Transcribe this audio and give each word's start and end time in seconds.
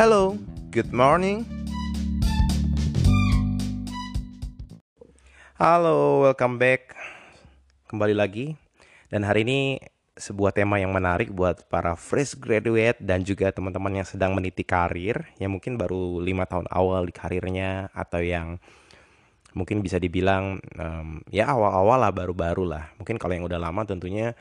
Hello, 0.00 0.32
good 0.72 0.96
morning. 0.96 1.44
Halo, 5.60 6.24
welcome 6.24 6.56
back. 6.56 6.96
Kembali 7.84 8.16
lagi. 8.16 8.56
Dan 9.12 9.28
hari 9.28 9.44
ini 9.44 9.76
sebuah 10.16 10.56
tema 10.56 10.80
yang 10.80 10.96
menarik 10.96 11.28
buat 11.28 11.68
para 11.68 12.00
fresh 12.00 12.32
graduate 12.40 12.96
dan 12.96 13.28
juga 13.28 13.52
teman-teman 13.52 14.00
yang 14.00 14.08
sedang 14.08 14.32
meniti 14.32 14.64
karir, 14.64 15.20
yang 15.36 15.52
mungkin 15.52 15.76
baru 15.76 16.16
lima 16.24 16.48
tahun 16.48 16.64
awal 16.72 17.04
di 17.04 17.12
karirnya 17.12 17.92
atau 17.92 18.24
yang 18.24 18.56
mungkin 19.52 19.84
bisa 19.84 20.00
dibilang 20.00 20.64
um, 20.80 21.20
ya 21.28 21.44
awal-awal 21.52 22.08
lah 22.08 22.12
baru-baru 22.16 22.64
lah. 22.64 22.88
Mungkin 22.96 23.20
kalau 23.20 23.36
yang 23.36 23.44
udah 23.44 23.60
lama 23.60 23.84
tentunya 23.84 24.32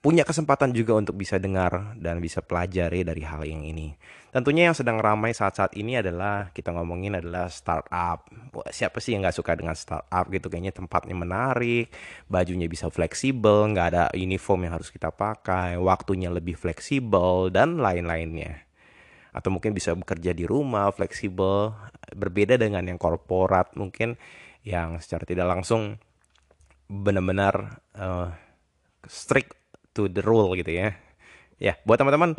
punya 0.00 0.24
kesempatan 0.24 0.72
juga 0.72 0.96
untuk 0.96 1.12
bisa 1.20 1.36
dengar 1.36 1.92
dan 2.00 2.24
bisa 2.24 2.40
pelajari 2.40 3.04
dari 3.04 3.20
hal 3.20 3.44
yang 3.44 3.68
ini. 3.68 3.92
Tentunya 4.32 4.72
yang 4.72 4.76
sedang 4.76 4.96
ramai 4.96 5.36
saat-saat 5.36 5.76
ini 5.76 6.00
adalah 6.00 6.48
kita 6.56 6.72
ngomongin 6.72 7.20
adalah 7.20 7.52
startup. 7.52 8.24
Siapa 8.72 8.96
sih 8.96 9.12
yang 9.12 9.20
nggak 9.20 9.36
suka 9.36 9.52
dengan 9.60 9.76
startup 9.76 10.24
gitu? 10.32 10.48
Kayaknya 10.48 10.72
tempatnya 10.72 11.12
menarik, 11.12 11.92
bajunya 12.32 12.64
bisa 12.64 12.88
fleksibel, 12.88 13.68
nggak 13.76 13.86
ada 13.92 14.04
uniform 14.16 14.64
yang 14.64 14.80
harus 14.80 14.88
kita 14.88 15.12
pakai, 15.12 15.76
waktunya 15.76 16.32
lebih 16.32 16.56
fleksibel 16.56 17.52
dan 17.52 17.76
lain-lainnya. 17.76 18.64
Atau 19.36 19.52
mungkin 19.52 19.76
bisa 19.76 19.92
bekerja 19.92 20.32
di 20.32 20.48
rumah, 20.48 20.88
fleksibel, 20.96 21.76
berbeda 22.16 22.56
dengan 22.56 22.88
yang 22.88 22.96
korporat 22.96 23.76
mungkin 23.76 24.16
yang 24.64 24.96
secara 24.96 25.28
tidak 25.28 25.44
langsung 25.44 26.00
benar-benar 26.88 27.84
uh, 27.94 28.32
strict 29.06 29.59
to 29.94 30.10
the 30.10 30.22
rule 30.22 30.52
gitu 30.58 30.70
ya. 30.70 30.96
Ya, 31.60 31.76
buat 31.84 32.00
teman-teman 32.00 32.38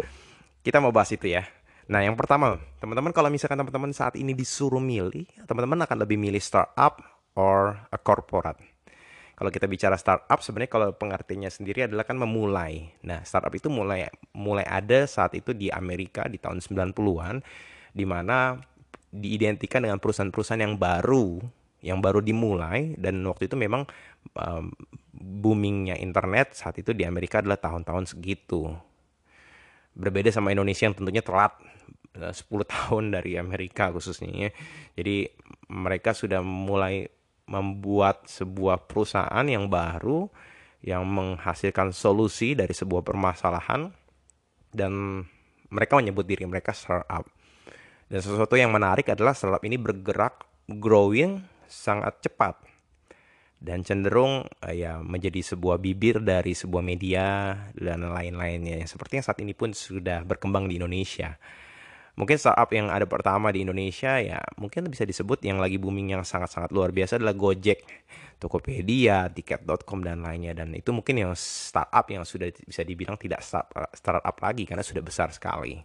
kita 0.65 0.81
mau 0.81 0.93
bahas 0.93 1.11
itu 1.13 1.29
ya. 1.29 1.45
Nah, 1.91 2.01
yang 2.05 2.15
pertama, 2.15 2.61
teman-teman 2.79 3.11
kalau 3.11 3.27
misalkan 3.27 3.59
teman-teman 3.59 3.91
saat 3.91 4.15
ini 4.15 4.31
disuruh 4.31 4.79
milih, 4.79 5.27
teman-teman 5.45 5.83
akan 5.83 5.97
lebih 6.07 6.15
milih 6.15 6.39
startup 6.39 7.03
or 7.35 7.75
a 7.91 7.99
corporate. 7.99 8.61
Kalau 9.35 9.49
kita 9.49 9.65
bicara 9.65 9.97
startup 9.97 10.37
sebenarnya 10.45 10.69
kalau 10.69 10.87
pengertiannya 10.93 11.49
sendiri 11.49 11.89
adalah 11.89 12.05
kan 12.05 12.13
memulai. 12.13 12.93
Nah, 13.01 13.25
startup 13.25 13.49
itu 13.57 13.73
mulai 13.73 14.05
mulai 14.37 14.61
ada 14.69 15.09
saat 15.09 15.33
itu 15.33 15.57
di 15.57 15.73
Amerika 15.73 16.29
di 16.29 16.37
tahun 16.37 16.61
90-an 16.61 17.41
di 17.89 18.05
mana 18.05 18.61
diidentikan 19.11 19.83
dengan 19.83 19.97
perusahaan-perusahaan 19.97 20.61
yang 20.61 20.77
baru 20.77 21.41
yang 21.81 21.97
baru 21.99 22.21
dimulai 22.21 22.93
dan 23.01 23.17
waktu 23.25 23.49
itu 23.49 23.57
memang 23.57 23.89
um, 24.35 24.71
boomingnya 25.15 25.99
internet 25.99 26.55
saat 26.55 26.79
itu 26.79 26.95
di 26.95 27.03
Amerika 27.03 27.39
adalah 27.43 27.59
tahun-tahun 27.59 28.15
segitu. 28.15 28.71
Berbeda 29.91 30.31
sama 30.31 30.55
Indonesia 30.55 30.87
yang 30.87 30.95
tentunya 30.95 31.19
telat 31.21 31.53
10 32.15 32.31
eh, 32.31 32.67
tahun 32.73 33.03
dari 33.11 33.35
Amerika 33.35 33.91
khususnya 33.91 34.49
ya. 34.49 34.49
Jadi 34.95 35.27
mereka 35.71 36.15
sudah 36.15 36.39
mulai 36.43 37.07
membuat 37.51 38.31
sebuah 38.31 38.87
perusahaan 38.87 39.43
yang 39.43 39.67
baru 39.67 40.31
yang 40.81 41.05
menghasilkan 41.05 41.93
solusi 41.93 42.57
dari 42.57 42.73
sebuah 42.73 43.05
permasalahan 43.05 43.91
dan 44.73 45.21
mereka 45.69 45.99
menyebut 45.99 46.25
diri 46.25 46.47
mereka 46.47 46.73
startup. 46.73 47.27
Dan 48.11 48.19
sesuatu 48.19 48.59
yang 48.59 48.73
menarik 48.73 49.07
adalah 49.11 49.31
startup 49.35 49.61
ini 49.63 49.77
bergerak 49.79 50.43
growing 50.67 51.43
sangat 51.67 52.19
cepat 52.23 52.70
dan 53.61 53.85
cenderung 53.85 54.49
uh, 54.65 54.73
ya 54.73 54.97
menjadi 55.05 55.53
sebuah 55.53 55.77
bibir 55.77 56.17
dari 56.17 56.57
sebuah 56.57 56.81
media 56.81 57.53
dan 57.77 58.01
lain-lainnya 58.09 58.81
seperti 58.89 59.21
yang 59.21 59.25
saat 59.29 59.39
ini 59.45 59.53
pun 59.53 59.71
sudah 59.71 60.25
berkembang 60.25 60.65
di 60.65 60.81
Indonesia. 60.81 61.37
Mungkin 62.17 62.35
startup 62.35 62.67
yang 62.75 62.91
ada 62.91 63.07
pertama 63.07 63.53
di 63.55 63.63
Indonesia 63.63 64.19
ya 64.19 64.41
mungkin 64.59 64.89
bisa 64.91 65.07
disebut 65.07 65.45
yang 65.47 65.61
lagi 65.63 65.79
booming 65.79 66.17
yang 66.17 66.27
sangat-sangat 66.27 66.73
luar 66.75 66.91
biasa 66.91 67.21
adalah 67.21 67.37
Gojek, 67.37 67.87
Tokopedia, 68.41 69.31
Tiket.com 69.31 70.03
dan 70.03 70.19
lainnya 70.25 70.51
dan 70.57 70.75
itu 70.75 70.91
mungkin 70.91 71.21
yang 71.21 71.31
startup 71.37 72.03
yang 72.11 72.27
sudah 72.27 72.51
bisa 72.51 72.83
dibilang 72.83 73.15
tidak 73.15 73.45
startup 73.95 74.35
lagi 74.43 74.67
karena 74.67 74.83
sudah 74.83 74.99
besar 75.05 75.31
sekali. 75.31 75.79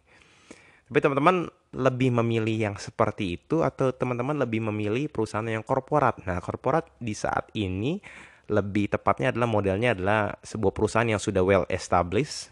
Tapi 0.86 0.98
teman-teman 1.02 1.50
lebih 1.76 2.08
memilih 2.08 2.72
yang 2.72 2.76
seperti 2.80 3.36
itu 3.36 3.60
atau 3.60 3.92
teman-teman 3.92 4.40
lebih 4.40 4.64
memilih 4.72 5.12
perusahaan 5.12 5.44
yang 5.44 5.60
korporat. 5.60 6.24
Nah, 6.24 6.40
korporat 6.40 6.88
di 6.96 7.12
saat 7.12 7.52
ini 7.52 8.00
lebih 8.48 8.88
tepatnya 8.88 9.28
adalah 9.34 9.44
modelnya 9.44 9.92
adalah 9.92 10.32
sebuah 10.40 10.72
perusahaan 10.72 11.04
yang 11.04 11.20
sudah 11.20 11.44
well 11.44 11.68
established. 11.68 12.48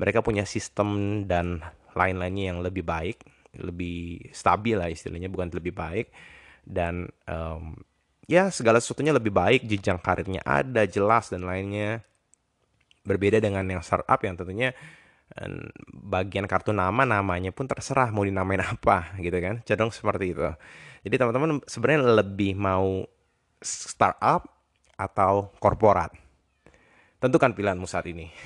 Mereka 0.00 0.24
punya 0.24 0.48
sistem 0.48 1.22
dan 1.28 1.60
lain-lainnya 1.92 2.56
yang 2.56 2.58
lebih 2.64 2.82
baik, 2.82 3.20
lebih 3.60 4.32
stabil 4.32 4.80
lah 4.80 4.88
istilahnya, 4.88 5.28
bukan 5.28 5.52
lebih 5.52 5.76
baik. 5.76 6.08
Dan 6.64 7.12
um, 7.28 7.76
ya 8.24 8.48
segala 8.48 8.80
sesuatunya 8.80 9.12
lebih 9.12 9.30
baik, 9.30 9.68
jenjang 9.68 10.00
karirnya 10.00 10.40
ada, 10.40 10.88
jelas 10.88 11.28
dan 11.28 11.44
lainnya. 11.44 12.00
Berbeda 13.04 13.44
dengan 13.44 13.68
yang 13.68 13.84
startup 13.84 14.16
yang 14.24 14.40
tentunya 14.40 14.72
bagian 15.90 16.46
kartu 16.46 16.70
nama 16.70 17.02
namanya 17.02 17.50
pun 17.50 17.66
terserah 17.66 18.14
mau 18.14 18.22
dinamain 18.22 18.62
apa 18.74 19.18
gitu 19.18 19.34
kan. 19.42 19.60
Cenderung 19.66 19.90
seperti 19.90 20.34
itu. 20.34 20.42
Jadi 21.04 21.14
teman-teman 21.20 21.60
sebenarnya 21.68 22.00
lebih 22.24 22.56
mau 22.56 23.04
startup 23.60 24.46
atau 24.94 25.52
korporat? 25.60 26.14
Tentukan 27.18 27.56
pilihanmu 27.56 27.88
saat 27.88 28.06
ini. 28.08 28.30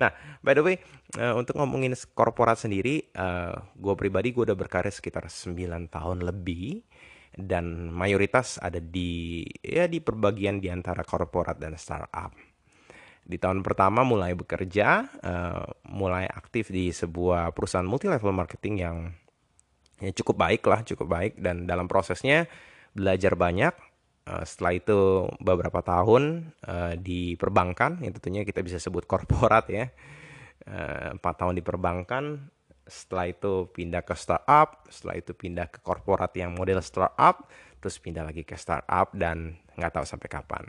Nah 0.00 0.08
by 0.40 0.56
the 0.56 0.64
way 0.64 0.76
uh, 1.20 1.36
untuk 1.36 1.54
ngomongin 1.60 1.92
korporat 2.16 2.56
sendiri 2.56 3.12
eh, 3.12 3.54
gue 3.76 3.94
pribadi 3.94 4.32
gue 4.32 4.48
udah 4.48 4.56
berkarir 4.56 4.90
sekitar 4.90 5.28
9 5.28 5.52
tahun 5.92 6.18
lebih 6.24 6.80
dan 7.32 7.88
mayoritas 7.92 8.60
ada 8.60 8.80
di 8.80 9.44
ya 9.60 9.88
di 9.88 10.04
perbagian 10.04 10.60
di 10.60 10.68
antara 10.68 11.00
korporat 11.04 11.56
dan 11.56 11.76
startup 11.80 12.32
di 13.22 13.38
tahun 13.38 13.62
pertama 13.62 14.02
mulai 14.02 14.34
bekerja, 14.34 15.06
uh, 15.22 15.66
mulai 15.86 16.26
aktif 16.26 16.74
di 16.74 16.90
sebuah 16.90 17.54
perusahaan 17.54 17.86
multi 17.86 18.10
level 18.10 18.34
marketing 18.34 18.74
yang 18.82 18.96
ya 20.02 20.10
cukup 20.10 20.42
baik 20.42 20.62
lah, 20.66 20.82
cukup 20.82 21.06
baik 21.06 21.32
dan 21.38 21.64
dalam 21.64 21.86
prosesnya 21.86 22.50
belajar 22.90 23.38
banyak. 23.38 23.70
Uh, 24.22 24.42
setelah 24.46 24.74
itu 24.74 24.98
beberapa 25.42 25.82
tahun 25.82 26.54
uh, 26.66 26.94
di 26.98 27.38
perbankan, 27.38 28.02
yang 28.02 28.14
tentunya 28.14 28.42
kita 28.42 28.62
bisa 28.62 28.82
sebut 28.82 29.06
korporat 29.06 29.70
ya. 29.70 29.86
Empat 31.18 31.34
uh, 31.34 31.38
tahun 31.42 31.58
di 31.58 31.62
perbankan, 31.66 32.38
setelah 32.86 33.30
itu 33.30 33.70
pindah 33.70 34.02
ke 34.06 34.14
startup, 34.14 34.86
setelah 34.90 35.18
itu 35.18 35.34
pindah 35.34 35.66
ke 35.70 35.82
korporat 35.82 36.30
yang 36.38 36.54
model 36.54 36.78
startup, 36.82 37.50
terus 37.82 37.98
pindah 37.98 38.22
lagi 38.26 38.46
ke 38.46 38.54
startup 38.54 39.10
dan 39.14 39.58
nggak 39.76 39.92
tahu 40.00 40.06
sampai 40.06 40.28
kapan. 40.28 40.64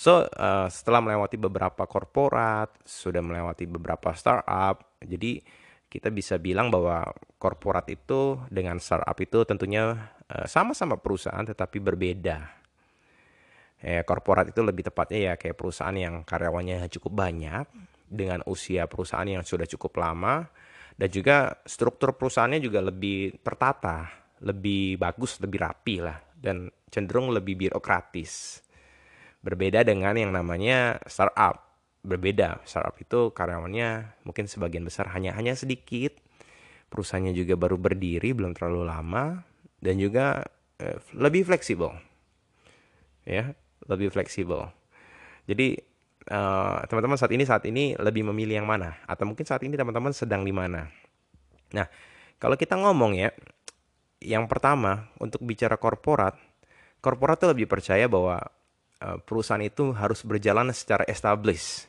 So, 0.00 0.24
uh, 0.24 0.68
setelah 0.72 1.04
melewati 1.04 1.36
beberapa 1.36 1.84
korporat, 1.84 2.72
sudah 2.88 3.20
melewati 3.20 3.68
beberapa 3.68 4.16
startup, 4.16 4.96
jadi 5.04 5.44
kita 5.90 6.08
bisa 6.14 6.38
bilang 6.38 6.70
bahwa 6.70 7.10
korporat 7.36 7.90
itu 7.90 8.38
dengan 8.48 8.78
startup 8.78 9.18
itu 9.18 9.42
tentunya 9.42 10.14
uh, 10.30 10.46
sama-sama 10.46 10.96
perusahaan 10.96 11.42
tetapi 11.42 11.82
berbeda. 11.82 12.38
Ya, 13.80 14.04
korporat 14.04 14.52
itu 14.52 14.60
lebih 14.60 14.88
tepatnya 14.88 15.32
ya 15.32 15.34
kayak 15.40 15.56
perusahaan 15.56 15.96
yang 15.96 16.20
karyawannya 16.24 16.84
cukup 16.92 17.16
banyak 17.16 17.64
dengan 18.08 18.44
usia 18.44 18.84
perusahaan 18.84 19.24
yang 19.24 19.40
sudah 19.40 19.64
cukup 19.64 19.96
lama 19.96 20.44
dan 21.00 21.08
juga 21.08 21.56
struktur 21.64 22.12
perusahaannya 22.12 22.60
juga 22.60 22.84
lebih 22.84 23.40
tertata, 23.40 24.04
lebih 24.44 25.00
bagus, 25.00 25.40
lebih 25.40 25.64
rapi 25.64 25.96
lah 26.04 26.29
dan 26.40 26.72
cenderung 26.88 27.30
lebih 27.30 27.56
birokratis. 27.56 28.64
Berbeda 29.40 29.84
dengan 29.84 30.16
yang 30.16 30.32
namanya 30.32 31.00
startup. 31.06 31.68
Berbeda, 32.00 32.64
startup 32.64 32.96
itu 32.96 33.28
karyawannya 33.36 34.20
mungkin 34.24 34.48
sebagian 34.48 34.88
besar 34.88 35.12
hanya 35.12 35.36
hanya 35.36 35.52
sedikit. 35.52 36.16
Perusahaannya 36.88 37.36
juga 37.36 37.54
baru 37.54 37.76
berdiri, 37.76 38.32
belum 38.34 38.56
terlalu 38.56 38.88
lama 38.88 39.44
dan 39.78 40.00
juga 40.00 40.42
eh, 40.80 40.96
lebih 41.12 41.44
fleksibel. 41.44 41.92
Ya, 43.28 43.52
lebih 43.84 44.08
fleksibel. 44.10 44.72
Jadi 45.44 45.76
teman 46.24 46.36
eh, 46.36 46.78
teman-teman 46.88 47.16
saat 47.20 47.32
ini 47.36 47.44
saat 47.44 47.64
ini 47.68 47.96
lebih 47.96 48.28
memilih 48.32 48.64
yang 48.64 48.68
mana 48.68 48.96
atau 49.04 49.28
mungkin 49.28 49.44
saat 49.44 49.60
ini 49.64 49.76
teman-teman 49.76 50.12
sedang 50.16 50.44
di 50.44 50.52
mana. 50.52 50.88
Nah, 51.76 51.86
kalau 52.40 52.56
kita 52.56 52.74
ngomong 52.80 53.12
ya, 53.14 53.30
yang 54.20 54.46
pertama 54.46 55.08
untuk 55.16 55.42
bicara 55.42 55.80
korporat, 55.80 56.36
korporat 57.00 57.40
itu 57.40 57.48
lebih 57.50 57.66
percaya 57.66 58.04
bahwa 58.06 58.40
Eh, 59.00 59.18
perusahaan 59.24 59.64
itu 59.64 59.96
harus 59.96 60.20
berjalan 60.28 60.68
secara 60.76 61.08
established. 61.08 61.88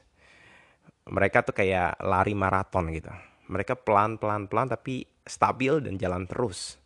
Mereka 1.11 1.43
tuh 1.43 1.51
kayak 1.51 1.99
lari 1.99 2.31
maraton 2.31 2.87
gitu. 2.95 3.11
Mereka 3.51 3.83
pelan-pelan-pelan 3.83 4.71
tapi 4.71 5.03
stabil 5.19 5.83
dan 5.83 5.99
jalan 5.99 6.23
terus. 6.23 6.79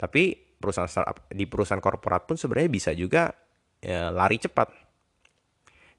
Tapi 0.00 0.32
perusahaan 0.32 0.88
startup 0.88 1.28
di 1.28 1.44
perusahaan 1.44 1.80
korporat 1.80 2.24
pun 2.24 2.40
sebenarnya 2.40 2.70
bisa 2.72 2.90
juga 2.96 3.28
ya, 3.84 4.08
lari 4.08 4.40
cepat. 4.40 4.72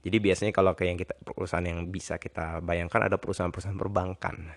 Jadi 0.02 0.18
biasanya 0.18 0.50
kalau 0.58 0.74
kayak 0.74 0.90
yang 0.90 1.00
kita 1.06 1.14
perusahaan 1.22 1.62
yang 1.62 1.86
bisa 1.86 2.18
kita 2.18 2.66
bayangkan 2.66 3.06
ada 3.06 3.22
perusahaan-perusahaan 3.22 3.78
perbankan 3.78 4.50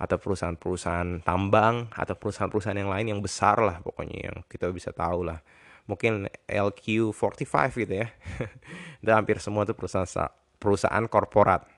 atau 0.00 0.16
perusahaan-perusahaan 0.16 1.20
tambang 1.20 1.92
atau 1.92 2.16
perusahaan-perusahaan 2.16 2.80
yang 2.80 2.88
lain 2.88 3.06
yang 3.12 3.20
besar 3.20 3.60
lah 3.60 3.84
pokoknya 3.84 4.32
yang 4.32 4.36
kita 4.48 4.72
bisa 4.72 4.96
tahu 4.96 5.28
lah. 5.28 5.44
Mungkin 5.84 6.24
LQ45 6.48 7.52
gitu 7.84 7.94
ya. 8.00 8.08
Dan 9.04 9.20
hampir 9.20 9.36
semua 9.44 9.68
itu 9.68 9.76
perusahaan 9.76 10.08
perusahaan 10.56 11.04
korporat. 11.04 11.68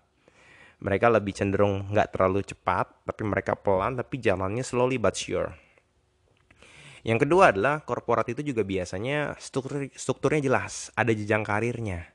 Mereka 0.82 1.10
lebih 1.10 1.34
cenderung 1.34 1.90
nggak 1.90 2.14
terlalu 2.14 2.46
cepat 2.46 2.86
tapi 3.02 3.22
mereka 3.26 3.58
pelan 3.58 3.98
tapi 3.98 4.22
jalannya 4.22 4.62
slowly 4.62 5.02
but 5.02 5.18
sure. 5.18 5.50
Yang 7.02 7.26
kedua 7.26 7.50
adalah 7.50 7.82
korporat 7.82 8.30
itu 8.30 8.46
juga 8.46 8.62
biasanya 8.62 9.34
struktur 9.42 9.90
strukturnya 9.90 10.46
jelas 10.46 10.94
ada 10.94 11.10
jenjang 11.10 11.42
karirnya 11.42 12.06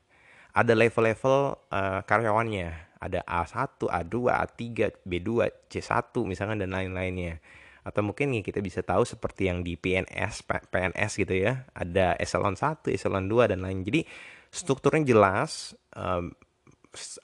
ada 0.58 0.72
level-level 0.72 1.60
uh, 1.68 2.00
karyawannya 2.02 2.87
ada 2.98 3.22
A1, 3.24 3.78
A2, 3.78 4.14
A3, 4.30 4.62
B2, 5.06 5.30
C1 5.70 6.14
misalkan 6.26 6.58
dan 6.58 6.74
lain-lainnya. 6.74 7.38
Atau 7.86 8.04
mungkin 8.04 8.34
kita 8.44 8.60
bisa 8.60 8.84
tahu 8.84 9.06
seperti 9.06 9.48
yang 9.48 9.64
di 9.64 9.78
PNS, 9.78 10.44
PNS 10.44 11.12
gitu 11.16 11.34
ya. 11.34 11.64
Ada 11.72 12.18
eselon 12.20 12.58
1, 12.58 12.84
eselon 12.92 13.30
2 13.30 13.50
dan 13.54 13.64
lain. 13.64 13.80
Jadi 13.86 14.04
strukturnya 14.52 15.08
jelas. 15.14 15.72
Um, 15.96 16.36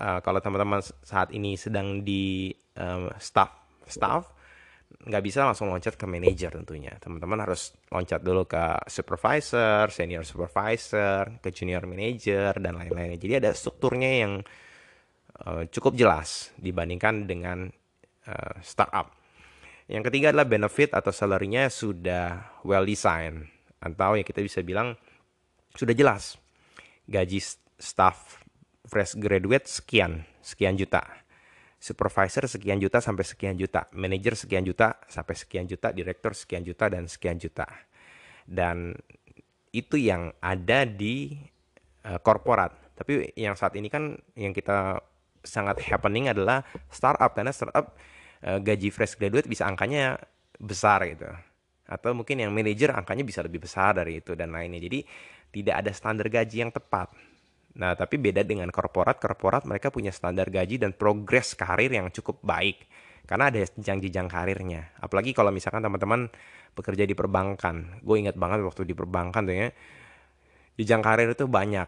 uh, 0.01 0.21
kalau 0.25 0.41
teman-teman 0.41 0.81
saat 1.05 1.35
ini 1.35 1.59
sedang 1.61 2.01
di 2.01 2.55
um, 2.79 3.11
staff 3.21 3.51
staff 3.85 4.33
nggak 5.05 5.25
bisa 5.27 5.45
langsung 5.45 5.69
loncat 5.69 6.01
ke 6.01 6.07
manager 6.09 6.55
tentunya. 6.55 6.97
Teman-teman 6.97 7.45
harus 7.45 7.77
loncat 7.93 8.25
dulu 8.25 8.49
ke 8.49 8.89
supervisor, 8.89 9.93
senior 9.93 10.25
supervisor, 10.25 11.45
ke 11.45 11.53
junior 11.53 11.85
manager 11.85 12.57
dan 12.57 12.79
lain-lainnya. 12.79 13.21
Jadi 13.21 13.35
ada 13.45 13.51
strukturnya 13.53 14.25
yang 14.25 14.33
uh, 15.43 15.67
cukup 15.71 15.99
jelas 15.99 16.55
dibandingkan 16.61 17.27
dengan 17.27 17.67
uh, 18.29 18.55
startup. 18.63 19.11
Yang 19.91 20.09
ketiga 20.09 20.33
adalah 20.33 20.49
benefit 20.49 20.97
atau 20.97 21.13
salary-nya 21.13 21.69
sudah 21.69 22.57
well 22.65 22.87
design 22.89 23.45
atau 23.85 24.17
yang 24.17 24.25
kita 24.25 24.41
bisa 24.41 24.65
bilang 24.65 24.97
sudah 25.77 25.93
jelas. 25.93 26.41
Gaji 27.05 27.37
staff 27.77 28.41
fresh 28.89 29.13
graduate 29.21 29.69
sekian, 29.69 30.25
sekian 30.41 30.81
juta. 30.81 31.05
Supervisor 31.77 32.49
sekian 32.49 32.81
juta 32.81 32.97
sampai 33.05 33.29
sekian 33.29 33.61
juta, 33.61 33.93
manager 33.93 34.33
sekian 34.41 34.65
juta 34.65 35.05
sampai 35.05 35.37
sekian 35.37 35.69
juta, 35.69 35.93
direktur 35.93 36.33
sekian 36.33 36.65
juta 36.65 36.89
dan 36.89 37.05
sekian 37.05 37.37
juta. 37.37 37.69
Dan 38.49 38.97
itu 39.69 40.01
yang 40.01 40.33
ada 40.41 40.89
di 40.89 41.37
uh, 42.09 42.17
korporat. 42.25 42.73
Tapi 42.97 43.37
yang 43.37 43.53
saat 43.53 43.77
ini 43.77 43.93
kan 43.93 44.17
yang 44.33 44.57
kita 44.57 44.97
sangat 45.45 45.85
happening 45.87 46.33
adalah 46.33 46.65
startup 46.89 47.37
karena 47.37 47.53
startup 47.53 47.95
uh, 48.43 48.59
gaji 48.59 48.89
fresh 48.89 49.21
graduate 49.21 49.47
bisa 49.47 49.69
angkanya 49.69 50.19
besar 50.57 51.05
gitu. 51.07 51.29
Atau 51.85 52.17
mungkin 52.17 52.41
yang 52.41 52.51
manajer 52.51 52.91
angkanya 52.97 53.23
bisa 53.23 53.45
lebih 53.45 53.63
besar 53.63 53.93
dari 53.93 54.25
itu 54.25 54.33
dan 54.33 54.57
lainnya. 54.57 54.81
Jadi 54.81 55.05
tidak 55.53 55.85
ada 55.85 55.91
standar 55.93 56.27
gaji 56.33 56.57
yang 56.65 56.73
tepat. 56.73 57.13
Nah 57.77 57.93
tapi 57.93 58.17
beda 58.17 58.41
dengan 58.43 58.73
korporat 58.73 59.21
korporat 59.21 59.69
mereka 59.69 59.93
punya 59.93 60.11
standar 60.11 60.49
gaji 60.49 60.81
dan 60.81 60.97
progres 60.97 61.53
karir 61.53 61.93
yang 61.93 62.09
cukup 62.09 62.41
baik. 62.41 62.89
Karena 63.25 63.49
ada 63.53 63.61
jenjang-jenjang 63.61 64.29
karirnya. 64.29 64.97
Apalagi 65.01 65.33
kalau 65.33 65.49
misalkan 65.53 65.81
teman-teman 65.81 66.29
bekerja 66.73 67.05
di 67.05 67.13
perbankan. 67.17 68.01
Gue 68.01 68.21
ingat 68.21 68.37
banget 68.37 68.65
waktu 68.65 68.85
di 68.89 68.93
perbankan 68.97 69.45
tuh 69.45 69.57
ya 69.57 69.69
jenjang 70.75 71.03
karir 71.03 71.31
itu 71.31 71.47
banyak 71.47 71.87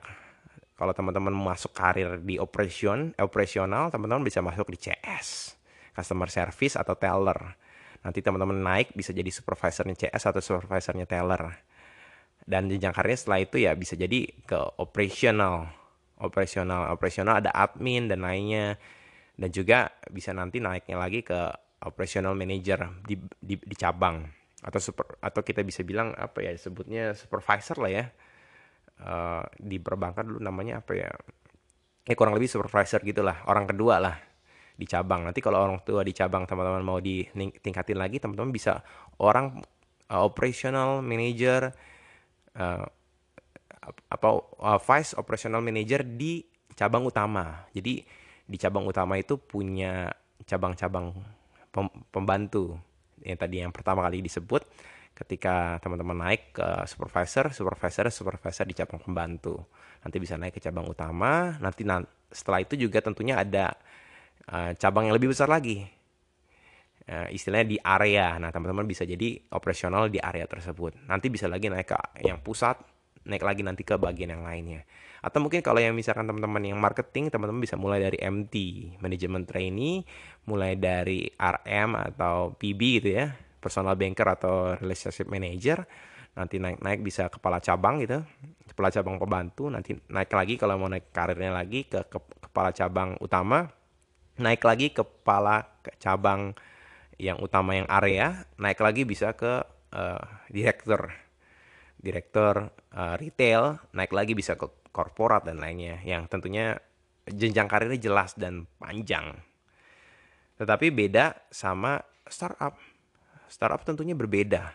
kalau 0.77 0.93
teman-teman 0.93 1.33
masuk 1.33 1.73
karir 1.73 2.21
di 2.21 2.37
operation, 2.37 3.17
operasional, 3.17 3.89
teman-teman 3.89 4.21
bisa 4.21 4.45
masuk 4.45 4.69
di 4.69 4.77
CS, 4.77 5.57
customer 5.97 6.29
service 6.29 6.77
atau 6.77 6.93
teller. 6.93 7.57
Nanti 8.05 8.21
teman-teman 8.21 8.61
naik 8.61 8.93
bisa 8.93 9.17
jadi 9.17 9.33
supervisornya 9.33 9.97
CS 9.97 10.29
atau 10.29 10.45
supervisornya 10.45 11.09
teller. 11.09 11.57
Dan 12.45 12.69
jenjang 12.69 12.93
karirnya 12.93 13.19
setelah 13.19 13.41
itu 13.41 13.57
ya 13.59 13.73
bisa 13.73 13.97
jadi 13.97 14.29
ke 14.45 14.59
operational. 14.77 15.73
Operasional, 16.21 16.93
operasional 16.93 17.41
ada 17.41 17.51
admin 17.57 18.13
dan 18.13 18.21
lainnya. 18.21 18.77
Dan 19.33 19.49
juga 19.49 19.97
bisa 20.13 20.37
nanti 20.37 20.61
naiknya 20.61 21.01
lagi 21.01 21.25
ke 21.25 21.51
operational 21.89 22.37
manager 22.37 23.01
di, 23.05 23.17
di, 23.41 23.57
di 23.57 23.77
cabang 23.77 24.25
atau 24.65 24.81
super 24.81 25.21
atau 25.21 25.41
kita 25.45 25.61
bisa 25.61 25.85
bilang 25.85 26.17
apa 26.17 26.41
ya 26.41 26.57
sebutnya 26.57 27.13
supervisor 27.13 27.77
lah 27.77 27.93
ya 27.93 28.05
uh, 29.03 29.45
di 29.59 29.77
perbankan 29.81 30.25
dulu 30.29 30.41
namanya 30.41 30.81
apa 30.85 30.93
ya? 30.97 31.11
Ya 32.07 32.15
kurang 32.15 32.39
lebih 32.39 32.47
supervisor 32.47 33.03
gitulah 33.03 33.43
orang 33.51 33.67
kedua 33.67 33.99
lah 33.99 34.17
di 34.77 34.87
cabang. 34.87 35.27
Nanti 35.27 35.43
kalau 35.43 35.65
orang 35.65 35.83
tua 35.83 36.05
di 36.07 36.13
cabang 36.15 36.47
teman-teman 36.47 36.85
mau 36.85 37.01
ditingkatin 37.03 37.99
lagi 37.99 38.23
teman-teman 38.23 38.53
bisa 38.55 38.85
orang 39.19 39.59
uh, 40.13 40.23
operational 40.23 41.03
manager 41.03 41.75
uh, 42.55 42.87
apa 44.11 44.29
uh, 44.63 44.81
vice 44.83 45.15
operational 45.19 45.65
manager 45.65 46.05
di 46.05 46.45
cabang 46.77 47.09
utama. 47.09 47.67
Jadi 47.73 48.05
di 48.47 48.57
cabang 48.61 48.87
utama 48.87 49.19
itu 49.19 49.41
punya 49.41 50.13
cabang-cabang 50.47 51.11
pembantu. 52.15 52.79
Yang 53.25 53.39
tadi 53.43 53.57
yang 53.65 53.75
pertama 53.75 54.07
kali 54.07 54.23
disebut 54.23 54.63
ketika 55.17 55.81
teman-teman 55.81 56.29
naik 56.29 56.53
ke 56.53 56.69
supervisor, 56.85 57.49
supervisor, 57.49 58.13
supervisor 58.13 58.69
di 58.69 58.77
cabang 58.77 59.01
pembantu. 59.01 59.65
Nanti 60.05 60.21
bisa 60.21 60.37
naik 60.37 60.61
ke 60.61 60.61
cabang 60.61 60.85
utama, 60.85 61.57
nanti 61.57 61.89
setelah 62.29 62.61
itu 62.61 62.77
juga 62.77 63.01
tentunya 63.01 63.41
ada 63.41 63.73
uh, 64.53 64.77
cabang 64.77 65.09
yang 65.09 65.17
lebih 65.17 65.33
besar 65.33 65.49
lagi. 65.49 65.89
Uh, 67.07 67.31
istilahnya 67.33 67.67
di 67.71 67.79
area. 67.81 68.37
Nah, 68.37 68.51
teman-teman 68.53 68.85
bisa 68.85 69.07
jadi 69.07 69.39
operasional 69.55 70.13
di 70.13 70.21
area 70.21 70.45
tersebut. 70.45 71.07
Nanti 71.09 71.33
bisa 71.33 71.47
lagi 71.49 71.71
naik 71.71 71.87
ke 71.87 71.97
yang 72.27 72.43
pusat, 72.43 72.77
naik 73.25 73.47
lagi 73.47 73.63
nanti 73.65 73.87
ke 73.87 73.97
bagian 73.97 74.37
yang 74.37 74.45
lainnya. 74.45 74.85
Atau 75.25 75.41
mungkin 75.41 75.65
kalau 75.65 75.81
yang 75.81 75.97
misalkan 75.97 76.29
teman-teman 76.29 76.61
yang 76.61 76.79
marketing, 76.79 77.33
teman-teman 77.33 77.63
bisa 77.63 77.79
mulai 77.79 78.03
dari 78.03 78.19
MT, 78.21 78.55
manajemen 79.01 79.49
trainee, 79.49 80.05
mulai 80.45 80.77
dari 80.77 81.31
RM 81.35 81.95
atau 81.95 82.53
PB 82.59 82.81
gitu 83.01 83.11
ya, 83.23 83.35
personal 83.67 83.99
banker 83.99 84.31
atau 84.31 84.79
relationship 84.79 85.27
manager 85.27 85.83
nanti 86.39 86.63
naik-naik 86.63 87.03
bisa 87.03 87.27
kepala 87.27 87.59
cabang 87.59 87.99
gitu. 87.99 88.23
Kepala 88.71 88.95
cabang 88.95 89.19
pembantu 89.19 89.67
nanti 89.67 89.99
naik 90.13 90.31
lagi 90.31 90.55
kalau 90.55 90.79
mau 90.79 90.87
naik 90.87 91.11
karirnya 91.11 91.51
lagi 91.51 91.91
ke, 91.91 92.07
ke 92.07 92.19
kepala 92.47 92.71
cabang 92.71 93.19
utama 93.19 93.67
naik 94.37 94.63
lagi 94.63 94.93
kepala 94.93 95.65
ke 95.81 95.97
cabang 95.97 96.53
yang 97.17 97.41
utama 97.41 97.73
yang 97.73 97.89
area 97.89 98.45
naik 98.61 98.81
lagi 98.85 99.09
bisa 99.09 99.33
ke 99.33 99.65
uh, 99.97 100.25
direktur. 100.53 101.09
Direktur 101.97 102.69
uh, 102.93 103.15
retail 103.17 103.81
naik 103.97 104.13
lagi 104.13 104.37
bisa 104.37 104.55
ke 104.61 104.69
korporat 104.93 105.49
dan 105.49 105.61
lainnya 105.61 106.01
yang 106.05 106.29
tentunya 106.29 106.77
jenjang 107.27 107.67
karirnya 107.67 107.99
jelas 107.99 108.37
dan 108.37 108.69
panjang. 108.77 109.41
Tetapi 110.61 110.93
beda 110.93 111.49
sama 111.49 112.01
startup 112.29 112.77
startup 113.49 113.83
tentunya 113.83 114.13
berbeda. 114.13 114.75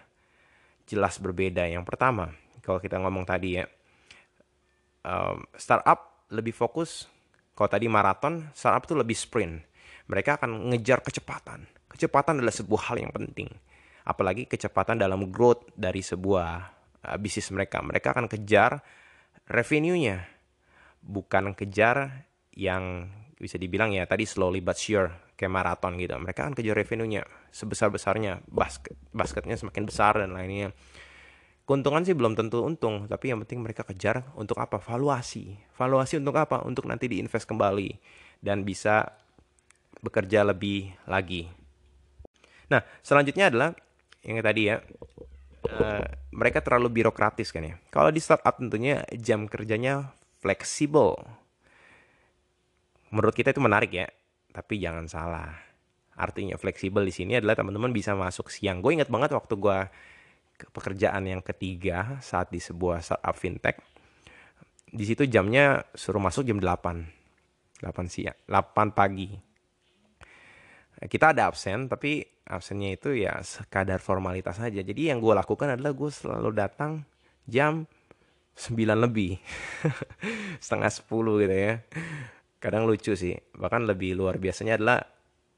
Jelas 0.88 1.18
berbeda. 1.22 1.68
Yang 1.68 1.88
pertama, 1.88 2.32
kalau 2.64 2.80
kita 2.82 3.00
ngomong 3.00 3.24
tadi 3.24 3.62
ya, 3.62 3.66
um, 5.06 5.44
startup 5.56 6.28
lebih 6.32 6.56
fokus. 6.56 7.08
Kalau 7.56 7.70
tadi 7.70 7.86
maraton, 7.92 8.50
startup 8.56 8.88
itu 8.88 8.96
lebih 8.98 9.18
sprint. 9.18 9.56
Mereka 10.10 10.42
akan 10.42 10.74
ngejar 10.74 11.04
kecepatan. 11.04 11.68
Kecepatan 11.92 12.42
adalah 12.42 12.56
sebuah 12.56 12.82
hal 12.92 12.98
yang 13.04 13.14
penting. 13.14 13.48
Apalagi 14.08 14.50
kecepatan 14.50 14.98
dalam 14.98 15.30
growth 15.30 15.70
dari 15.78 16.02
sebuah 16.02 16.50
uh, 17.06 17.18
bisnis 17.22 17.54
mereka. 17.54 17.84
Mereka 17.84 18.18
akan 18.18 18.26
kejar 18.32 18.82
revenue-nya. 19.46 20.26
Bukan 21.02 21.54
kejar 21.54 22.26
yang 22.56 23.10
bisa 23.42 23.58
dibilang 23.58 23.90
ya 23.90 24.06
tadi 24.06 24.30
slowly 24.30 24.62
but 24.62 24.78
sure 24.78 25.10
kayak 25.42 25.50
maraton 25.50 25.98
gitu. 25.98 26.14
Mereka 26.22 26.46
kan 26.46 26.54
kejar 26.54 26.78
revenue-nya 26.78 27.26
sebesar 27.50 27.90
besarnya 27.90 28.46
basket 28.46 28.94
basketnya 29.10 29.58
semakin 29.58 29.90
besar 29.90 30.22
dan 30.22 30.38
lainnya. 30.38 30.70
Keuntungan 31.66 32.06
sih 32.06 32.14
belum 32.14 32.38
tentu 32.38 32.62
untung 32.62 33.10
tapi 33.10 33.34
yang 33.34 33.42
penting 33.42 33.66
mereka 33.66 33.82
kejar 33.82 34.22
untuk 34.38 34.62
apa? 34.62 34.78
Valuasi. 34.78 35.58
Valuasi 35.74 36.22
untuk 36.22 36.38
apa? 36.38 36.62
Untuk 36.62 36.86
nanti 36.86 37.10
diinvest 37.10 37.50
kembali 37.50 37.98
dan 38.38 38.62
bisa 38.62 39.18
bekerja 40.06 40.46
lebih 40.46 40.94
lagi. 41.10 41.50
Nah 42.70 42.86
selanjutnya 43.02 43.50
adalah 43.50 43.74
yang 44.22 44.38
tadi 44.46 44.70
ya 44.70 44.78
uh, 45.66 46.06
mereka 46.30 46.62
terlalu 46.62 47.02
birokratis 47.02 47.50
kan 47.50 47.66
ya. 47.66 47.76
Kalau 47.90 48.14
di 48.14 48.22
startup 48.22 48.62
tentunya 48.62 49.02
jam 49.18 49.50
kerjanya 49.50 50.14
fleksibel. 50.38 51.18
Menurut 53.10 53.34
kita 53.34 53.52
itu 53.52 53.60
menarik 53.60 53.92
ya 53.92 54.08
tapi 54.52 54.80
jangan 54.80 55.08
salah. 55.08 55.52
Artinya 56.16 56.60
fleksibel 56.60 57.02
di 57.08 57.14
sini 57.16 57.40
adalah 57.40 57.58
teman-teman 57.58 57.90
bisa 57.96 58.14
masuk 58.14 58.52
siang. 58.52 58.84
Gue 58.84 59.00
ingat 59.00 59.10
banget 59.10 59.34
waktu 59.34 59.58
gue 59.58 59.80
pekerjaan 60.70 61.26
yang 61.26 61.42
ketiga 61.42 62.22
saat 62.22 62.54
di 62.54 62.62
sebuah 62.62 63.02
startup 63.02 63.34
fintech 63.34 63.82
di 64.92 65.08
situ 65.08 65.24
jamnya 65.24 65.88
suruh 65.96 66.20
masuk 66.20 66.44
jam 66.44 66.60
8 66.60 67.82
8 67.82 68.12
siang 68.12 68.38
8 68.46 68.92
pagi. 68.92 69.32
Kita 71.02 71.34
ada 71.34 71.50
absen 71.50 71.90
tapi 71.90 72.22
absennya 72.46 72.94
itu 72.94 73.16
ya 73.16 73.42
sekadar 73.42 73.98
formalitas 74.04 74.60
saja 74.60 74.84
jadi 74.86 75.16
yang 75.16 75.24
gue 75.24 75.34
lakukan 75.34 75.74
adalah 75.74 75.96
gue 75.96 76.12
selalu 76.12 76.52
datang 76.54 77.08
jam 77.48 77.90
9 78.54 78.76
lebih 79.00 79.40
setengah 80.64 80.92
10 80.92 81.42
gitu 81.42 81.56
ya 81.56 81.74
kadang 82.62 82.86
lucu 82.86 83.18
sih. 83.18 83.34
Bahkan 83.58 83.90
lebih 83.90 84.14
luar 84.14 84.38
biasanya 84.38 84.78
adalah 84.78 85.02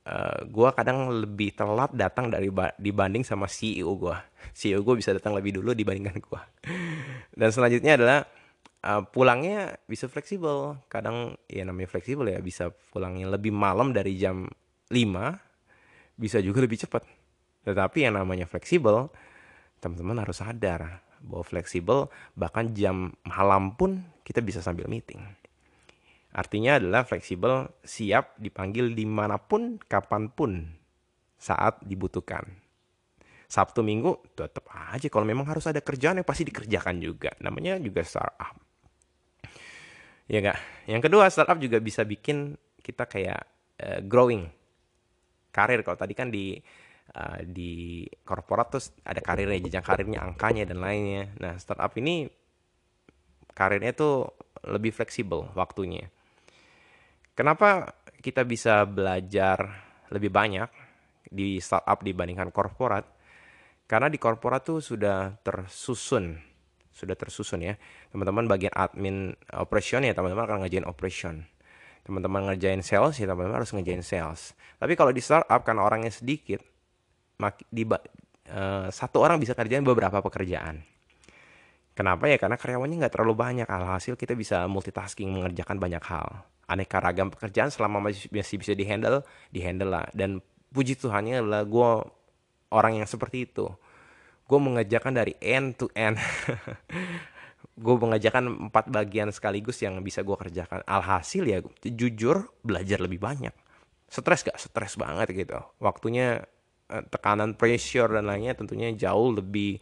uh, 0.08 0.12
eh, 0.12 0.40
gue 0.48 0.70
kadang 0.72 1.12
lebih 1.12 1.52
telat 1.54 1.92
datang 1.92 2.32
dari 2.32 2.48
dibanding 2.80 3.28
sama 3.28 3.48
CEO 3.52 3.92
gue 4.00 4.16
CEO 4.58 4.80
gue 4.82 4.96
bisa 5.00 5.12
datang 5.12 5.36
lebih 5.36 5.60
dulu 5.60 5.76
dibandingkan 5.76 6.18
gue 6.20 6.42
dan 7.40 7.50
selanjutnya 7.52 8.00
adalah 8.00 8.20
uh, 8.84 9.04
pulangnya 9.08 9.76
bisa 9.88 10.08
fleksibel. 10.12 10.80
Kadang 10.92 11.40
ya 11.48 11.64
namanya 11.68 11.92
fleksibel 11.92 12.28
ya 12.32 12.40
bisa 12.44 12.72
pulangnya 12.92 13.32
lebih 13.32 13.52
malam 13.52 13.96
dari 13.96 14.16
jam 14.20 14.48
5 14.92 16.20
bisa 16.20 16.38
juga 16.44 16.64
lebih 16.64 16.80
cepat. 16.84 17.04
Tetapi 17.64 18.06
yang 18.06 18.20
namanya 18.20 18.46
fleksibel 18.46 19.08
teman-teman 19.80 20.24
harus 20.24 20.40
sadar 20.40 21.04
bahwa 21.24 21.44
fleksibel 21.44 22.12
bahkan 22.36 22.72
jam 22.76 23.16
malam 23.24 23.76
pun 23.76 24.04
kita 24.28 24.44
bisa 24.44 24.60
sambil 24.60 24.92
meeting 24.92 25.24
Artinya 26.34 26.82
adalah 26.82 27.06
fleksibel, 27.06 27.70
siap 27.86 28.42
dipanggil 28.42 28.98
di 28.98 29.06
mana 29.06 29.38
pun, 29.38 29.78
kapan 29.78 30.34
pun, 30.34 30.66
saat 31.38 31.78
dibutuhkan. 31.86 32.42
Sabtu 33.46 33.86
Minggu 33.86 34.18
tetap 34.34 34.66
aja 34.74 35.06
kalau 35.14 35.30
memang 35.30 35.46
harus 35.46 35.70
ada 35.70 35.78
kerjaan 35.78 36.18
yang 36.18 36.26
pasti 36.26 36.42
dikerjakan 36.50 36.98
juga. 36.98 37.38
Namanya 37.38 37.78
juga 37.78 38.02
startup. 38.02 38.58
Ya 40.26 40.42
enggak? 40.42 40.58
Yang 40.90 41.02
kedua, 41.06 41.30
startup 41.30 41.62
juga 41.62 41.78
bisa 41.78 42.02
bikin 42.02 42.58
kita 42.82 43.06
kayak 43.06 43.46
uh, 43.86 44.02
growing. 44.02 44.50
Karir 45.54 45.86
kalau 45.86 46.02
tadi 46.02 46.18
kan 46.18 46.34
di 46.34 46.58
uh, 47.14 47.46
di 47.46 48.10
korporat 48.26 48.74
terus 48.74 48.90
ada 49.06 49.22
karirnya, 49.22 49.62
jenjang 49.70 49.86
karirnya, 49.86 50.26
angkanya 50.26 50.66
dan 50.66 50.82
lainnya. 50.82 51.30
Nah, 51.38 51.54
startup 51.62 51.94
ini 52.02 52.26
karirnya 53.54 53.94
tuh 53.94 54.34
lebih 54.66 54.90
fleksibel 54.90 55.54
waktunya. 55.54 56.10
Kenapa 57.34 57.98
kita 58.22 58.46
bisa 58.46 58.86
belajar 58.86 59.66
lebih 60.14 60.30
banyak 60.30 60.70
di 61.26 61.58
startup 61.58 62.06
dibandingkan 62.06 62.54
korporat? 62.54 63.10
Karena 63.90 64.06
di 64.06 64.22
korporat 64.22 64.62
tuh 64.62 64.78
sudah 64.78 65.34
tersusun, 65.42 66.38
sudah 66.94 67.18
tersusun 67.18 67.66
ya. 67.66 67.74
Teman-teman 68.14 68.46
bagian 68.46 68.70
admin 68.78 69.34
operation 69.50 70.06
ya 70.06 70.14
teman-teman 70.14 70.46
akan 70.46 70.58
ngerjain 70.62 70.86
operation. 70.86 71.42
Teman-teman 72.06 72.54
ngerjain 72.54 72.86
sales 72.86 73.18
ya 73.18 73.26
teman-teman 73.26 73.66
harus 73.66 73.74
ngerjain 73.74 74.06
sales. 74.06 74.54
Tapi 74.78 74.94
kalau 74.94 75.10
di 75.10 75.22
startup 75.26 75.66
karena 75.66 75.82
orangnya 75.90 76.14
sedikit, 76.14 76.62
di, 77.74 77.84
uh, 77.90 78.94
satu 78.94 79.18
orang 79.26 79.42
bisa 79.42 79.58
kerjain 79.58 79.82
beberapa 79.82 80.22
pekerjaan. 80.22 80.86
Kenapa 81.98 82.30
ya? 82.30 82.38
Karena 82.38 82.62
karyawannya 82.62 83.02
nggak 83.02 83.14
terlalu 83.18 83.34
banyak. 83.34 83.66
Alhasil 83.66 84.14
kita 84.14 84.38
bisa 84.38 84.70
multitasking 84.70 85.34
mengerjakan 85.34 85.82
banyak 85.82 86.06
hal 86.06 86.53
aneka 86.68 87.00
ragam 87.04 87.28
pekerjaan 87.30 87.70
selama 87.70 88.10
masih, 88.10 88.32
bisa 88.32 88.74
dihandle 88.74 89.24
dihandle 89.52 89.90
lah. 89.90 90.06
Dan 90.16 90.40
puji 90.72 90.98
Tuhannya 90.98 91.44
adalah 91.44 91.64
gue 91.68 91.90
orang 92.74 93.04
yang 93.04 93.08
seperti 93.08 93.46
itu. 93.46 93.70
Gue 94.50 94.60
mengerjakan 94.60 95.14
dari 95.16 95.38
end 95.40 95.80
to 95.80 95.88
end. 95.96 96.20
Gue 97.74 97.98
mengerjakan 97.98 98.70
empat 98.70 98.86
bagian 98.94 99.34
sekaligus 99.34 99.82
yang 99.82 99.98
bisa 100.06 100.22
gue 100.22 100.38
kerjakan. 100.38 100.86
Alhasil 100.86 101.42
ya 101.42 101.58
jujur 101.82 102.54
belajar 102.62 103.02
lebih 103.02 103.18
banyak. 103.18 103.50
Stres 104.06 104.46
gak? 104.46 104.62
Stres 104.62 104.94
banget 104.94 105.34
gitu. 105.34 105.58
Waktunya 105.82 106.46
eh, 106.94 107.04
tekanan 107.10 107.58
pressure 107.58 108.14
dan 108.14 108.30
lainnya 108.30 108.54
tentunya 108.54 108.94
jauh 108.94 109.34
lebih 109.34 109.82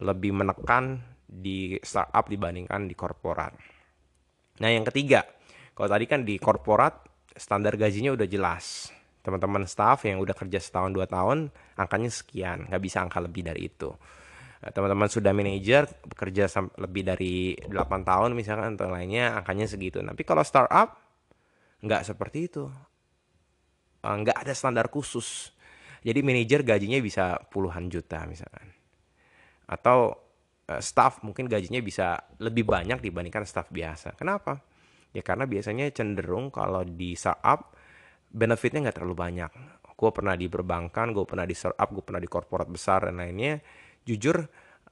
lebih 0.00 0.32
menekan 0.32 1.04
di 1.28 1.76
startup 1.84 2.24
dibandingkan 2.24 2.88
di 2.88 2.94
korporat. 2.96 3.52
Nah 4.62 4.70
yang 4.70 4.86
ketiga 4.86 5.26
kalau 5.74 5.88
tadi 5.90 6.06
kan 6.06 6.22
di 6.22 6.38
korporat 6.38 7.02
standar 7.34 7.74
gajinya 7.74 8.14
udah 8.14 8.26
jelas. 8.30 8.94
Teman-teman 9.26 9.66
staff 9.66 10.06
yang 10.06 10.22
udah 10.22 10.36
kerja 10.36 10.60
setahun 10.62 10.94
dua 10.94 11.10
tahun 11.10 11.50
angkanya 11.74 12.10
sekian, 12.12 12.70
nggak 12.70 12.82
bisa 12.82 13.02
angka 13.02 13.18
lebih 13.18 13.42
dari 13.42 13.66
itu. 13.66 13.90
Nah, 14.64 14.72
teman-teman 14.72 15.12
sudah 15.12 15.32
manajer 15.36 15.84
bekerja 16.08 16.48
lebih 16.80 17.04
dari 17.04 17.52
8 17.68 18.00
tahun 18.00 18.32
misalkan 18.32 18.80
atau 18.80 18.88
lainnya 18.88 19.36
angkanya 19.36 19.68
segitu. 19.68 20.00
Tapi 20.00 20.22
kalau 20.24 20.40
startup 20.40 20.96
nggak 21.84 22.00
seperti 22.00 22.48
itu. 22.48 22.64
Eh, 24.00 24.16
nggak 24.24 24.40
ada 24.40 24.52
standar 24.56 24.88
khusus. 24.88 25.52
Jadi 26.00 26.20
manajer 26.24 26.64
gajinya 26.64 26.96
bisa 27.00 27.36
puluhan 27.52 27.92
juta 27.92 28.24
misalkan. 28.24 28.72
Atau 29.68 30.16
eh, 30.64 30.80
staff 30.80 31.20
mungkin 31.20 31.44
gajinya 31.44 31.84
bisa 31.84 32.24
lebih 32.40 32.64
banyak 32.64 33.04
dibandingkan 33.04 33.44
staff 33.44 33.68
biasa. 33.68 34.16
Kenapa? 34.16 34.64
Ya 35.14 35.22
karena 35.22 35.46
biasanya 35.46 35.86
cenderung 35.94 36.50
kalau 36.50 36.82
di 36.82 37.14
startup 37.14 37.72
benefitnya 38.34 38.90
nggak 38.90 38.98
terlalu 38.98 39.16
banyak. 39.16 39.50
Gue 39.94 40.10
pernah 40.10 40.34
di 40.34 40.50
perbankan, 40.50 41.14
gue 41.14 41.22
pernah 41.22 41.46
di 41.46 41.54
startup, 41.54 41.86
gue 41.94 42.02
pernah 42.02 42.18
di 42.18 42.26
korporat 42.26 42.66
besar 42.66 43.06
dan 43.06 43.22
lainnya. 43.22 43.62
Jujur 44.02 44.42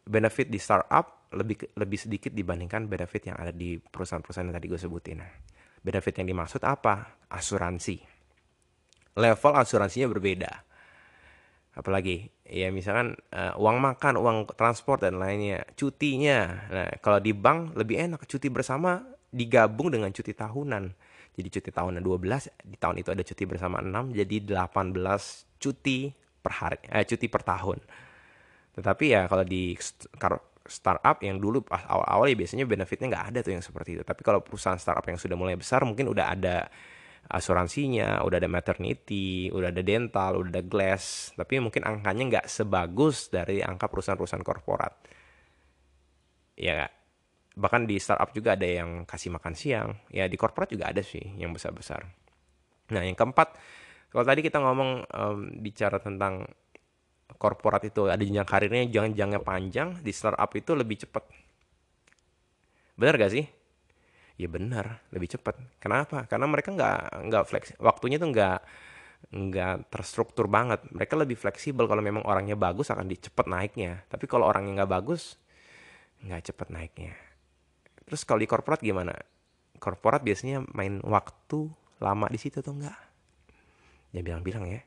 benefit 0.07 0.47
di 0.47 0.63
startup 0.63 1.27
lebih 1.35 1.75
lebih 1.75 1.99
sedikit 1.99 2.31
dibandingkan 2.31 2.87
benefit 2.87 3.35
yang 3.35 3.37
ada 3.37 3.51
di 3.51 3.83
perusahaan-perusahaan 3.83 4.47
yang 4.47 4.57
tadi 4.57 4.67
gue 4.71 4.81
sebutin. 4.81 5.19
Benefit 5.83 6.23
yang 6.23 6.31
dimaksud 6.31 6.63
apa? 6.63 7.19
Asuransi. 7.27 7.99
Level 9.19 9.53
asuransinya 9.59 10.07
berbeda. 10.07 10.53
Apalagi 11.73 12.29
ya 12.47 12.69
misalkan 12.69 13.17
uh, 13.33 13.57
uang 13.59 13.81
makan, 13.81 14.21
uang 14.21 14.39
transport 14.55 15.03
dan 15.03 15.19
lainnya, 15.19 15.65
cutinya. 15.75 16.69
Nah, 16.69 16.89
kalau 17.03 17.19
di 17.19 17.33
bank 17.35 17.75
lebih 17.75 17.97
enak 17.99 18.29
cuti 18.29 18.53
bersama 18.53 19.01
digabung 19.33 19.89
dengan 19.89 20.13
cuti 20.13 20.37
tahunan. 20.37 20.85
Jadi 21.33 21.49
cuti 21.49 21.71
tahunan 21.73 22.05
12, 22.05 22.53
di 22.61 22.77
tahun 22.77 23.01
itu 23.01 23.09
ada 23.09 23.25
cuti 23.25 23.45
bersama 23.49 23.81
6, 23.81 24.13
jadi 24.13 24.37
18 24.45 25.49
cuti 25.57 26.13
per 26.13 26.53
hari, 26.53 26.79
eh, 26.93 27.09
cuti 27.09 27.27
per 27.33 27.41
tahun. 27.41 27.81
Tetapi 28.77 29.05
ya 29.09 29.25
kalau 29.25 29.45
di 29.45 29.73
startup 30.69 31.19
yang 31.25 31.41
dulu 31.41 31.65
pas 31.65 31.83
awal-awal 31.89 32.29
ya 32.29 32.37
biasanya 32.37 32.65
benefitnya 32.69 33.07
nggak 33.13 33.27
ada 33.33 33.39
tuh 33.41 33.53
yang 33.57 33.65
seperti 33.65 34.01
itu. 34.01 34.03
Tapi 34.05 34.21
kalau 34.21 34.45
perusahaan 34.45 34.77
startup 34.77 35.05
yang 35.09 35.17
sudah 35.17 35.37
mulai 35.37 35.57
besar 35.57 35.83
mungkin 35.89 36.13
udah 36.13 36.27
ada 36.37 36.69
asuransinya, 37.33 38.21
udah 38.27 38.37
ada 38.37 38.51
maternity, 38.51 39.49
udah 39.55 39.73
ada 39.73 39.83
dental, 39.85 40.45
udah 40.45 40.51
ada 40.53 40.65
glass. 40.65 41.33
Tapi 41.33 41.63
mungkin 41.65 41.85
angkanya 41.87 42.23
nggak 42.39 42.47
sebagus 42.49 43.33
dari 43.33 43.65
angka 43.65 43.89
perusahaan-perusahaan 43.89 44.45
korporat. 44.45 44.95
Ya 46.57 46.87
gak? 46.87 47.02
Bahkan 47.59 47.85
di 47.85 48.01
startup 48.01 48.33
juga 48.33 48.57
ada 48.57 48.65
yang 48.65 49.05
kasih 49.05 49.33
makan 49.35 49.53
siang. 49.53 49.89
Ya 50.09 50.29
di 50.29 50.37
korporat 50.41 50.73
juga 50.73 50.89
ada 50.89 51.05
sih 51.05 51.23
yang 51.37 51.53
besar 51.53 51.73
besar 51.77 52.23
nah 52.93 53.01
yang 53.01 53.17
keempat 53.17 53.57
kalau 54.13 54.25
tadi 54.29 54.45
kita 54.45 54.61
ngomong 54.61 55.09
um, 55.09 55.39
bicara 55.65 55.97
tentang 55.97 56.45
korporat 57.41 57.81
itu 57.89 58.13
ada 58.13 58.21
jenjang 58.21 58.45
karirnya 58.45 58.85
jangan 58.93 59.13
jangnya 59.17 59.41
panjang 59.41 59.89
di 60.05 60.13
startup 60.13 60.53
itu 60.53 60.77
lebih 60.77 61.01
cepat. 61.01 61.25
Benar 62.93 63.17
gak 63.17 63.33
sih? 63.33 63.49
Ya 64.37 64.53
benar 64.53 65.01
lebih 65.17 65.33
cepat. 65.33 65.57
Kenapa? 65.81 66.29
Karena 66.29 66.45
mereka 66.45 66.77
nggak 66.77 67.25
nggak 67.25 67.45
flex 67.49 67.65
waktunya 67.81 68.21
tuh 68.21 68.37
nggak 68.37 68.59
nggak 69.33 69.75
terstruktur 69.89 70.45
banget. 70.45 70.85
Mereka 70.93 71.17
lebih 71.17 71.41
fleksibel. 71.41 71.89
Kalau 71.89 72.05
memang 72.05 72.21
orangnya 72.29 72.53
bagus 72.53 72.93
akan 72.93 73.09
dicepat 73.09 73.49
naiknya. 73.49 74.05
Tapi 74.13 74.29
kalau 74.29 74.45
orangnya 74.45 74.85
nggak 74.85 74.93
bagus 74.93 75.41
nggak 76.23 76.53
cepat 76.53 76.69
naiknya 76.69 77.32
Terus 78.13 78.29
kalau 78.29 78.45
di 78.45 78.49
korporat 78.49 78.85
gimana? 78.85 79.17
Korporat 79.81 80.21
biasanya 80.21 80.61
main 80.77 81.01
waktu 81.01 81.65
lama 81.97 82.29
di 82.29 82.37
situ 82.37 82.61
tuh 82.61 82.77
enggak? 82.77 83.01
Ya 84.13 84.21
bilang-bilang 84.21 84.69
ya. 84.69 84.85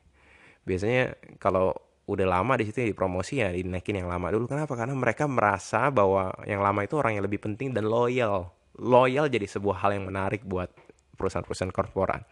Biasanya 0.62 1.18
kalau 1.42 1.74
udah 2.06 2.22
lama 2.22 2.54
di 2.54 2.70
situ 2.70 2.86
ya 2.86 2.88
dipromosi 2.94 3.42
ya 3.42 3.50
dinaikin 3.50 3.98
yang 3.98 4.06
lama 4.06 4.30
dulu. 4.30 4.46
Kenapa? 4.46 4.78
Karena 4.78 4.94
mereka 4.94 5.26
merasa 5.26 5.90
bahwa 5.90 6.30
yang 6.46 6.62
lama 6.62 6.86
itu 6.86 6.94
orang 6.94 7.18
yang 7.18 7.26
lebih 7.26 7.42
penting 7.42 7.74
dan 7.74 7.90
loyal. 7.90 8.54
Loyal 8.78 9.26
jadi 9.26 9.50
sebuah 9.50 9.82
hal 9.82 9.98
yang 9.98 10.06
menarik 10.06 10.46
buat 10.46 10.70
perusahaan-perusahaan 11.18 11.74
korporat. 11.74 12.22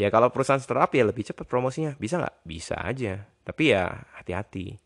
Ya 0.00 0.08
kalau 0.08 0.32
perusahaan 0.32 0.64
startup 0.64 0.88
ya 0.96 1.04
lebih 1.04 1.28
cepat 1.28 1.44
promosinya. 1.44 1.92
Bisa 2.00 2.16
nggak? 2.16 2.40
Bisa 2.40 2.80
aja. 2.80 3.20
Tapi 3.44 3.76
ya 3.76 4.00
hati-hati 4.16 4.80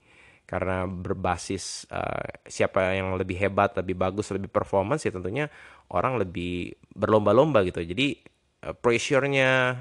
karena 0.49 0.89
berbasis 0.89 1.85
uh, 1.93 2.25
siapa 2.49 2.97
yang 2.97 3.13
lebih 3.21 3.37
hebat, 3.37 3.77
lebih 3.77 4.01
bagus, 4.01 4.33
lebih 4.33 4.49
performance 4.49 5.05
ya 5.05 5.13
tentunya 5.13 5.53
orang 5.93 6.17
lebih 6.17 6.73
berlomba-lomba 6.97 7.61
gitu. 7.69 7.85
Jadi 7.85 8.17
uh, 8.65 8.73
pressure-nya, 8.73 9.77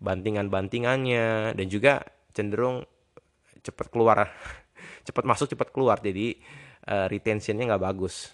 bantingan-bantingannya 0.00 1.52
dan 1.52 1.66
juga 1.68 2.00
cenderung 2.32 2.80
cepat 3.60 3.92
keluar, 3.92 4.32
cepat 5.06 5.24
masuk, 5.28 5.52
cepat 5.52 5.68
keluar. 5.68 6.00
Jadi 6.00 6.32
uh, 6.88 7.12
retentionnya 7.12 7.76
nggak 7.76 7.84
bagus 7.84 8.32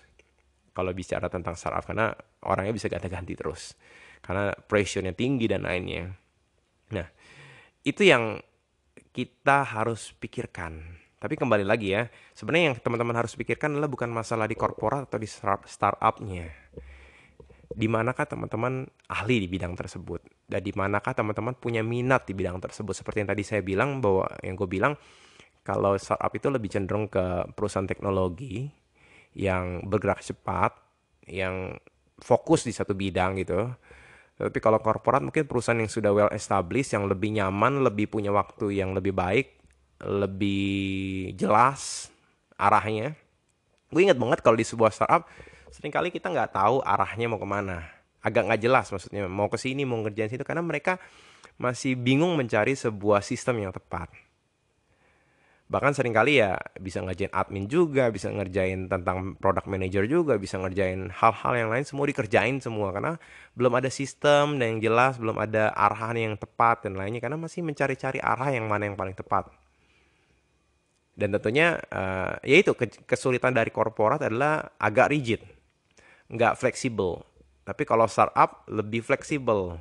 kalau 0.70 0.94
bicara 0.94 1.26
tentang 1.26 1.58
startup 1.58 1.82
karena 1.82 2.14
orangnya 2.46 2.78
bisa 2.78 2.86
ganti-ganti 2.86 3.34
terus 3.34 3.74
karena 4.22 4.54
pressure-nya 4.54 5.18
tinggi 5.18 5.50
dan 5.50 5.66
lainnya. 5.66 6.14
Nah, 6.94 7.10
itu 7.82 8.06
yang 8.06 8.38
kita 9.10 9.66
harus 9.66 10.14
pikirkan. 10.14 11.01
Tapi 11.22 11.38
kembali 11.38 11.62
lagi 11.62 11.94
ya, 11.94 12.10
sebenarnya 12.34 12.74
yang 12.74 12.76
teman-teman 12.82 13.14
harus 13.14 13.38
pikirkan 13.38 13.78
adalah 13.78 13.86
bukan 13.86 14.10
masalah 14.10 14.50
di 14.50 14.58
korporat 14.58 15.06
atau 15.06 15.22
di 15.22 15.30
startupnya. 15.30 16.50
Di 17.70 17.86
manakah 17.86 18.26
teman-teman 18.26 18.90
ahli 19.06 19.46
di 19.46 19.46
bidang 19.46 19.78
tersebut? 19.78 20.18
Dan 20.50 20.66
di 20.66 20.74
manakah 20.74 21.14
teman-teman 21.14 21.54
punya 21.54 21.86
minat 21.86 22.26
di 22.26 22.34
bidang 22.34 22.58
tersebut? 22.58 22.90
Seperti 22.98 23.22
yang 23.22 23.30
tadi 23.30 23.46
saya 23.46 23.62
bilang 23.62 24.02
bahwa 24.02 24.26
yang 24.42 24.58
gue 24.58 24.66
bilang 24.66 24.98
kalau 25.62 25.94
startup 25.94 26.34
itu 26.34 26.50
lebih 26.50 26.66
cenderung 26.74 27.06
ke 27.06 27.54
perusahaan 27.54 27.86
teknologi 27.86 28.66
yang 29.38 29.86
bergerak 29.86 30.26
cepat, 30.26 30.74
yang 31.30 31.78
fokus 32.18 32.66
di 32.66 32.74
satu 32.74 32.98
bidang 32.98 33.38
gitu. 33.38 33.70
Tapi 34.42 34.58
kalau 34.58 34.82
korporat 34.82 35.22
mungkin 35.22 35.46
perusahaan 35.46 35.78
yang 35.78 35.86
sudah 35.86 36.10
well 36.10 36.34
established, 36.34 36.98
yang 36.98 37.06
lebih 37.06 37.30
nyaman, 37.30 37.78
lebih 37.86 38.10
punya 38.10 38.34
waktu 38.34 38.74
yang 38.74 38.90
lebih 38.90 39.14
baik, 39.14 39.61
lebih 40.02 41.32
jelas 41.38 42.10
arahnya. 42.58 43.14
Gue 43.88 44.08
inget 44.08 44.18
banget 44.18 44.40
kalau 44.40 44.56
di 44.56 44.66
sebuah 44.66 44.90
startup, 44.90 45.28
sering 45.70 45.92
kali 45.92 46.08
kita 46.10 46.30
nggak 46.30 46.54
tahu 46.54 46.82
arahnya 46.82 47.26
mau 47.30 47.40
ke 47.40 47.48
mana. 47.48 47.86
Agak 48.22 48.46
nggak 48.46 48.60
jelas 48.62 48.86
maksudnya, 48.90 49.26
mau 49.26 49.50
ke 49.50 49.58
sini, 49.58 49.82
mau 49.82 49.98
ngerjain 49.98 50.30
situ, 50.30 50.46
karena 50.46 50.62
mereka 50.62 51.02
masih 51.58 51.98
bingung 51.98 52.38
mencari 52.38 52.78
sebuah 52.78 53.20
sistem 53.20 53.66
yang 53.66 53.72
tepat 53.74 54.10
bahkan 55.72 55.96
sering 55.96 56.12
kali 56.12 56.36
ya 56.36 56.60
bisa 56.76 57.00
ngerjain 57.00 57.32
admin 57.32 57.64
juga 57.64 58.12
bisa 58.12 58.28
ngerjain 58.28 58.92
tentang 58.92 59.40
product 59.40 59.64
manager 59.64 60.04
juga 60.04 60.36
bisa 60.36 60.60
ngerjain 60.60 61.08
hal-hal 61.08 61.52
yang 61.56 61.72
lain 61.72 61.88
semua 61.88 62.04
dikerjain 62.04 62.60
semua 62.60 62.92
karena 62.92 63.16
belum 63.56 63.80
ada 63.80 63.88
sistem 63.88 64.60
dan 64.60 64.76
yang 64.76 64.92
jelas 64.92 65.16
belum 65.16 65.40
ada 65.40 65.72
arahan 65.72 66.20
yang 66.20 66.34
tepat 66.36 66.84
dan 66.84 67.00
lainnya 67.00 67.24
karena 67.24 67.40
masih 67.40 67.64
mencari-cari 67.64 68.20
arah 68.20 68.52
yang 68.52 68.68
mana 68.68 68.84
yang 68.84 69.00
paling 69.00 69.16
tepat 69.16 69.48
dan 71.12 71.28
tentunya 71.36 71.76
uh, 71.92 72.40
ya 72.40 72.56
itu 72.60 72.72
kesulitan 73.04 73.52
dari 73.52 73.68
korporat 73.68 74.24
adalah 74.24 74.76
agak 74.80 75.12
rigid 75.12 75.42
nggak 76.32 76.56
fleksibel 76.56 77.20
tapi 77.62 77.84
kalau 77.84 78.08
startup 78.08 78.64
lebih 78.72 79.04
fleksibel 79.04 79.76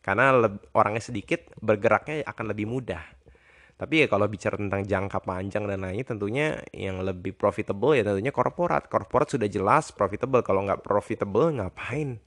karena 0.00 0.32
orangnya 0.72 1.02
sedikit 1.02 1.52
bergeraknya 1.60 2.24
akan 2.24 2.44
lebih 2.54 2.70
mudah 2.70 3.02
tapi 3.80 4.04
ya 4.04 4.12
kalau 4.12 4.28
bicara 4.28 4.60
tentang 4.60 4.84
jangka 4.84 5.24
panjang 5.24 5.64
dan 5.64 5.80
lainnya 5.80 6.04
tentunya 6.04 6.60
yang 6.76 7.00
lebih 7.00 7.32
profitable 7.32 7.96
ya 7.96 8.04
tentunya 8.04 8.28
korporat. 8.28 8.92
Korporat 8.92 9.32
sudah 9.32 9.48
jelas 9.48 9.88
profitable. 9.88 10.44
Kalau 10.44 10.68
nggak 10.68 10.84
profitable 10.84 11.48
ngapain 11.48 12.20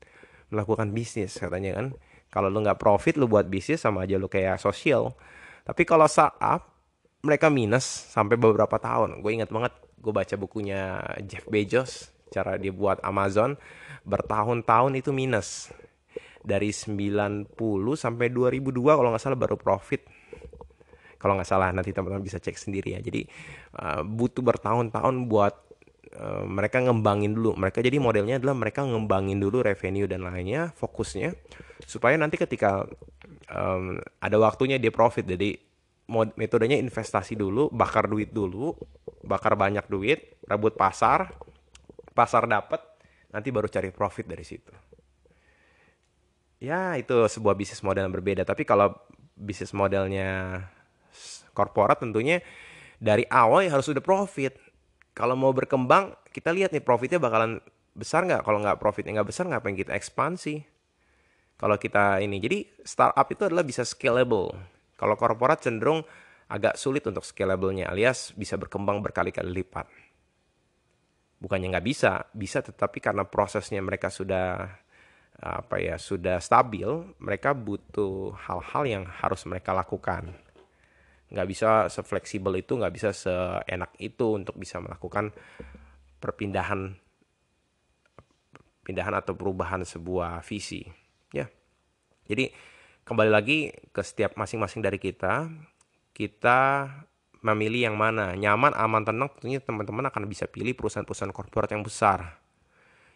melakukan 0.50 0.90
bisnis 0.90 1.38
katanya 1.38 1.78
kan. 1.78 1.88
Kalau 2.34 2.50
lu 2.50 2.66
nggak 2.66 2.82
profit 2.82 3.22
lu 3.22 3.30
buat 3.30 3.46
bisnis 3.46 3.86
sama 3.86 4.10
aja 4.10 4.18
lu 4.18 4.26
kayak 4.26 4.58
sosial. 4.58 5.14
Tapi 5.62 5.86
kalau 5.86 6.10
startup 6.10 6.73
mereka 7.24 7.48
minus 7.48 7.88
sampai 8.12 8.36
beberapa 8.36 8.76
tahun. 8.76 9.24
Gue 9.24 9.40
ingat 9.40 9.48
banget 9.48 9.72
gue 10.04 10.12
baca 10.12 10.36
bukunya 10.36 11.00
Jeff 11.24 11.48
Bezos 11.48 12.12
cara 12.28 12.60
dia 12.60 12.76
buat 12.76 13.00
Amazon 13.00 13.56
bertahun-tahun 14.04 15.00
itu 15.00 15.16
minus. 15.16 15.72
Dari 16.44 16.76
90 16.76 17.56
sampai 17.96 18.28
2002 18.28 18.76
kalau 18.84 19.16
nggak 19.16 19.24
salah 19.24 19.40
baru 19.40 19.56
profit. 19.56 20.04
Kalau 21.16 21.40
nggak 21.40 21.48
salah 21.48 21.72
nanti 21.72 21.96
teman-teman 21.96 22.20
bisa 22.20 22.44
cek 22.44 22.60
sendiri 22.60 23.00
ya. 23.00 23.00
Jadi 23.00 23.24
uh, 23.80 24.04
butuh 24.04 24.44
bertahun-tahun 24.44 25.32
buat 25.32 25.56
uh, 26.20 26.44
mereka 26.44 26.84
ngembangin 26.84 27.32
dulu. 27.32 27.56
Mereka 27.56 27.80
jadi 27.80 27.96
modelnya 28.04 28.44
adalah 28.44 28.60
mereka 28.60 28.84
ngembangin 28.84 29.40
dulu 29.40 29.64
revenue 29.64 30.04
dan 30.04 30.28
lainnya 30.28 30.76
fokusnya 30.76 31.32
supaya 31.88 32.20
nanti 32.20 32.36
ketika 32.36 32.84
um, 33.48 34.04
ada 34.20 34.36
waktunya 34.36 34.76
dia 34.76 34.92
profit. 34.92 35.24
Jadi 35.24 35.73
metodenya 36.12 36.76
investasi 36.78 37.40
dulu 37.40 37.72
bakar 37.72 38.12
duit 38.12 38.36
dulu 38.36 38.76
bakar 39.24 39.56
banyak 39.56 39.88
duit 39.88 40.36
rebut 40.48 40.76
pasar 40.76 41.32
pasar 42.12 42.46
dapat 42.46 42.84
nanti 43.32 43.50
baru 43.50 43.72
cari 43.72 43.90
profit 43.90 44.28
dari 44.28 44.44
situ 44.44 44.74
ya 46.60 47.00
itu 47.00 47.16
sebuah 47.28 47.56
bisnis 47.56 47.82
model 47.82 48.08
yang 48.08 48.16
berbeda 48.16 48.44
tapi 48.44 48.68
kalau 48.68 48.92
bisnis 49.34 49.72
modelnya 49.74 50.62
korporat 51.54 52.02
tentunya 52.02 52.42
dari 53.04 53.28
awal 53.28 53.68
ya 53.68 53.76
harus 53.76 53.88
sudah 53.92 54.00
profit. 54.00 54.56
Kalau 55.14 55.38
mau 55.38 55.54
berkembang, 55.54 56.16
kita 56.34 56.50
lihat 56.50 56.74
nih 56.74 56.82
profitnya 56.82 57.22
bakalan 57.22 57.62
besar 57.94 58.26
nggak? 58.26 58.42
Kalau 58.42 58.60
nggak 58.64 58.80
profitnya 58.82 59.22
nggak 59.22 59.30
besar, 59.30 59.46
ngapain 59.46 59.78
kita 59.78 59.94
ekspansi? 59.94 60.66
Kalau 61.60 61.78
kita 61.78 62.18
ini, 62.24 62.42
jadi 62.42 62.66
startup 62.82 63.28
itu 63.30 63.46
adalah 63.46 63.62
bisa 63.62 63.86
scalable. 63.86 64.58
Kalau 65.04 65.20
korporat 65.20 65.60
cenderung 65.60 66.08
agak 66.48 66.80
sulit 66.80 67.04
untuk 67.04 67.28
scalable-nya, 67.28 67.92
alias 67.92 68.32
bisa 68.40 68.56
berkembang 68.56 69.04
berkali-kali 69.04 69.52
lipat. 69.52 69.92
Bukannya 71.44 71.76
nggak 71.76 71.84
bisa, 71.84 72.24
bisa 72.32 72.64
tetapi 72.64 73.04
karena 73.04 73.28
prosesnya 73.28 73.84
mereka 73.84 74.08
sudah 74.08 74.80
apa 75.44 75.76
ya 75.76 76.00
sudah 76.00 76.40
stabil, 76.40 76.88
mereka 77.20 77.52
butuh 77.52 78.32
hal-hal 78.48 78.84
yang 78.88 79.04
harus 79.04 79.44
mereka 79.44 79.76
lakukan 79.76 80.32
nggak 81.34 81.50
bisa 81.50 81.90
sefleksibel 81.90 82.54
itu 82.54 82.78
nggak 82.78 82.94
bisa 82.94 83.10
seenak 83.10 83.90
itu 83.98 84.38
untuk 84.38 84.54
bisa 84.54 84.78
melakukan 84.78 85.34
perpindahan 86.22 86.94
pindahan 88.86 89.18
atau 89.18 89.34
perubahan 89.34 89.82
sebuah 89.82 90.46
visi 90.46 90.86
ya 91.34 91.50
jadi 92.30 92.54
kembali 93.04 93.32
lagi 93.32 93.72
ke 93.92 94.02
setiap 94.04 94.36
masing-masing 94.40 94.84
dari 94.84 95.00
kita 95.00 95.52
kita 96.16 96.90
memilih 97.44 97.92
yang 97.92 97.98
mana 98.00 98.36
nyaman 98.36 98.72
aman 98.76 99.04
tenang 99.04 99.30
tentunya 99.36 99.60
teman-teman 99.60 100.08
akan 100.08 100.24
bisa 100.28 100.48
pilih 100.48 100.72
perusahaan-perusahaan 100.76 101.36
korporat 101.36 101.72
yang 101.76 101.84
besar 101.84 102.40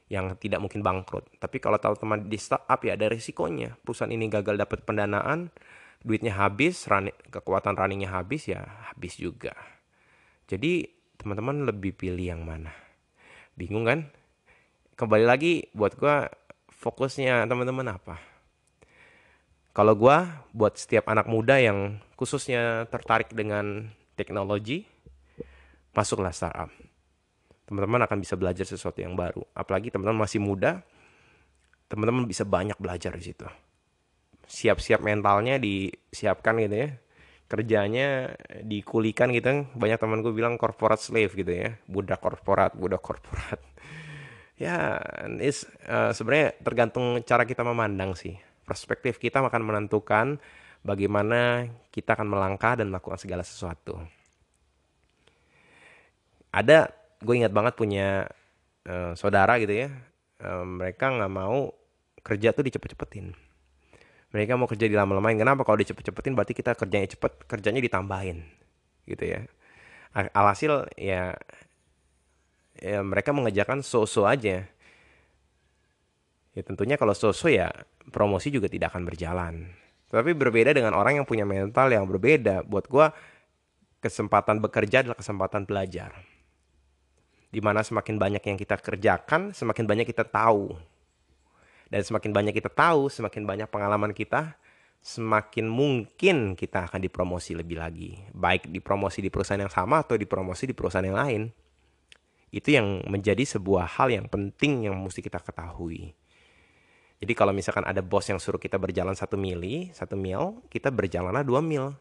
yang 0.08 0.36
tidak 0.39 0.60
mungkin 0.63 0.84
bangkrut 0.84 1.28
tapi 1.39 1.60
kalau 1.63 1.80
teman-teman 1.80 2.28
di 2.28 2.39
startup 2.39 2.80
ya 2.84 2.95
ada 2.95 3.08
risikonya 3.12 3.76
perusahaan 3.84 4.12
ini 4.12 4.28
gagal 4.28 4.60
dapat 4.60 4.84
pendanaan 4.84 5.52
duitnya 6.06 6.38
habis, 6.38 6.86
running, 6.86 7.15
kekuatan 7.28 7.73
runningnya 7.73 8.12
habis 8.12 8.47
ya 8.50 8.65
habis 8.91 9.17
juga. 9.17 9.56
Jadi 10.47 10.88
teman-teman 11.17 11.65
lebih 11.67 11.97
pilih 11.97 12.21
yang 12.21 12.45
mana? 12.45 12.73
Bingung 13.58 13.84
kan? 13.84 14.08
Kembali 14.97 15.26
lagi 15.26 15.69
buat 15.73 15.97
gue 15.97 16.32
fokusnya 16.73 17.45
teman-teman 17.50 17.97
apa? 17.97 18.37
Kalau 19.77 19.93
gue 19.93 20.17
buat 20.57 20.73
setiap 20.73 21.05
anak 21.05 21.29
muda 21.29 21.61
yang 21.61 22.01
khususnya 22.17 22.89
tertarik 22.89 23.29
dengan 23.29 23.93
teknologi, 24.17 24.89
masuklah 25.93 26.33
startup. 26.33 26.73
Teman-teman 27.69 28.01
akan 28.09 28.17
bisa 28.17 28.33
belajar 28.33 28.65
sesuatu 28.65 29.05
yang 29.05 29.13
baru. 29.13 29.45
Apalagi 29.53 29.93
teman-teman 29.93 30.25
masih 30.25 30.41
muda, 30.41 30.81
teman-teman 31.93 32.25
bisa 32.25 32.41
banyak 32.41 32.73
belajar 32.81 33.13
di 33.13 33.29
situ. 33.29 33.45
Siap-siap 34.49 34.97
mentalnya 34.97 35.61
disiapkan 35.61 36.57
gitu 36.57 36.73
ya. 36.73 36.89
Kerjanya 37.45 38.33
dikulikan 38.65 39.29
gitu. 39.29 39.69
Banyak 39.77 40.01
temanku 40.01 40.33
bilang 40.33 40.57
corporate 40.57 41.05
slave 41.05 41.37
gitu 41.37 41.53
ya. 41.53 41.77
Budak 41.85 42.17
korporat 42.17 42.73
budak 42.73 43.05
korporat. 43.05 43.61
Ya 44.57 44.97
is 45.37 45.69
uh, 45.85 46.09
sebenarnya 46.17 46.57
tergantung 46.65 47.21
cara 47.21 47.45
kita 47.45 47.61
memandang 47.61 48.17
sih 48.17 48.41
perspektif 48.67 49.15
kita 49.17 49.39
akan 49.39 49.63
menentukan 49.63 50.38
bagaimana 50.84 51.71
kita 51.89 52.19
akan 52.19 52.27
melangkah 52.27 52.75
dan 52.75 52.91
melakukan 52.91 53.15
segala 53.17 53.47
sesuatu. 53.47 53.95
Ada 56.51 56.91
gue 57.23 57.34
ingat 57.34 57.56
banget 57.56 57.73
punya 57.80 58.27
uh, 58.86 59.15
saudara 59.15 59.58
gitu 59.58 59.73
ya 59.73 59.89
uh, 60.43 60.65
mereka 60.65 61.10
nggak 61.10 61.32
mau 61.32 61.73
kerja 62.21 62.51
tuh 62.51 62.65
dicepet-cepetin. 62.67 63.34
Mereka 64.36 64.60
mau 64.60 64.67
kerja 64.67 64.91
di 64.91 64.95
lama-lamain. 64.95 65.39
Kenapa? 65.39 65.63
Kalau 65.63 65.80
dicepet-cepetin 65.80 66.36
berarti 66.36 66.51
kita 66.51 66.75
kerjanya 66.75 67.08
cepet 67.08 67.47
kerjanya 67.47 67.80
ditambahin 67.80 68.43
gitu 69.08 69.23
ya. 69.23 69.47
Alhasil 70.12 70.91
ya 70.99 71.38
ya 72.77 72.99
mereka 73.01 73.32
mengejarkan 73.32 73.80
so-so 73.80 74.27
aja. 74.27 74.67
Ya 76.51 76.62
tentunya 76.65 76.99
kalau 76.99 77.15
so-so 77.15 77.47
ya 77.47 77.71
promosi 78.10 78.52
juga 78.54 78.72
tidak 78.72 78.96
akan 78.96 79.04
berjalan 79.08 79.54
tapi 80.08 80.32
berbeda 80.32 80.72
dengan 80.72 80.96
orang 80.96 81.20
yang 81.22 81.28
punya 81.28 81.43
mental 81.43 81.91
yang 81.91 82.08
berbeda 82.08 82.63
buat 82.63 82.88
gue 82.88 83.08
kesempatan 84.00 84.63
bekerja 84.63 85.04
adalah 85.04 85.20
kesempatan 85.20 85.67
belajar 85.67 86.15
di 87.48 87.60
mana 87.63 87.84
semakin 87.84 88.15
banyak 88.20 88.43
yang 88.43 88.58
kita 88.60 88.80
kerjakan 88.80 89.52
semakin 89.52 89.84
banyak 89.88 90.08
kita 90.08 90.24
tahu 90.24 90.76
dan 91.88 92.04
semakin 92.04 92.32
banyak 92.36 92.54
kita 92.56 92.67
tahu, 92.72 93.08
semakin 93.08 93.48
banyak 93.48 93.67
pengalaman 93.72 94.12
kita, 94.12 94.60
semakin 95.00 95.72
mungkin 95.72 96.60
kita 96.60 96.88
akan 96.91 97.00
dipromosi 97.00 97.56
lebih 97.56 97.80
lagi. 97.80 98.20
Baik 98.36 98.67
dipromosi 98.67 99.24
di 99.24 99.32
perusahaan 99.32 99.60
yang 99.60 99.72
sama 99.72 100.04
atau 100.04 100.20
dipromosi 100.20 100.67
di 100.67 100.76
perusahaan 100.76 101.08
yang 101.08 101.20
lain. 101.20 101.41
Itu 102.52 102.76
yang 102.76 103.04
menjadi 103.08 103.43
sebuah 103.43 104.00
hal 104.00 104.12
yang 104.12 104.28
penting 104.28 104.88
yang 104.88 104.96
mesti 105.00 105.24
kita 105.24 105.39
ketahui. 105.39 106.15
Jadi 107.17 107.34
kalau 107.34 107.49
misalkan 107.49 107.82
ada 107.82 108.06
bos 108.06 108.30
yang 108.30 108.38
suruh 108.38 108.62
kita 108.62 108.77
berjalan 108.77 109.17
satu 109.17 109.41
mili, 109.41 109.89
satu 109.89 110.13
mil, 110.13 110.62
kita 110.69 110.93
berjalanlah 110.93 111.41
dua 111.41 111.65
mil. 111.65 111.97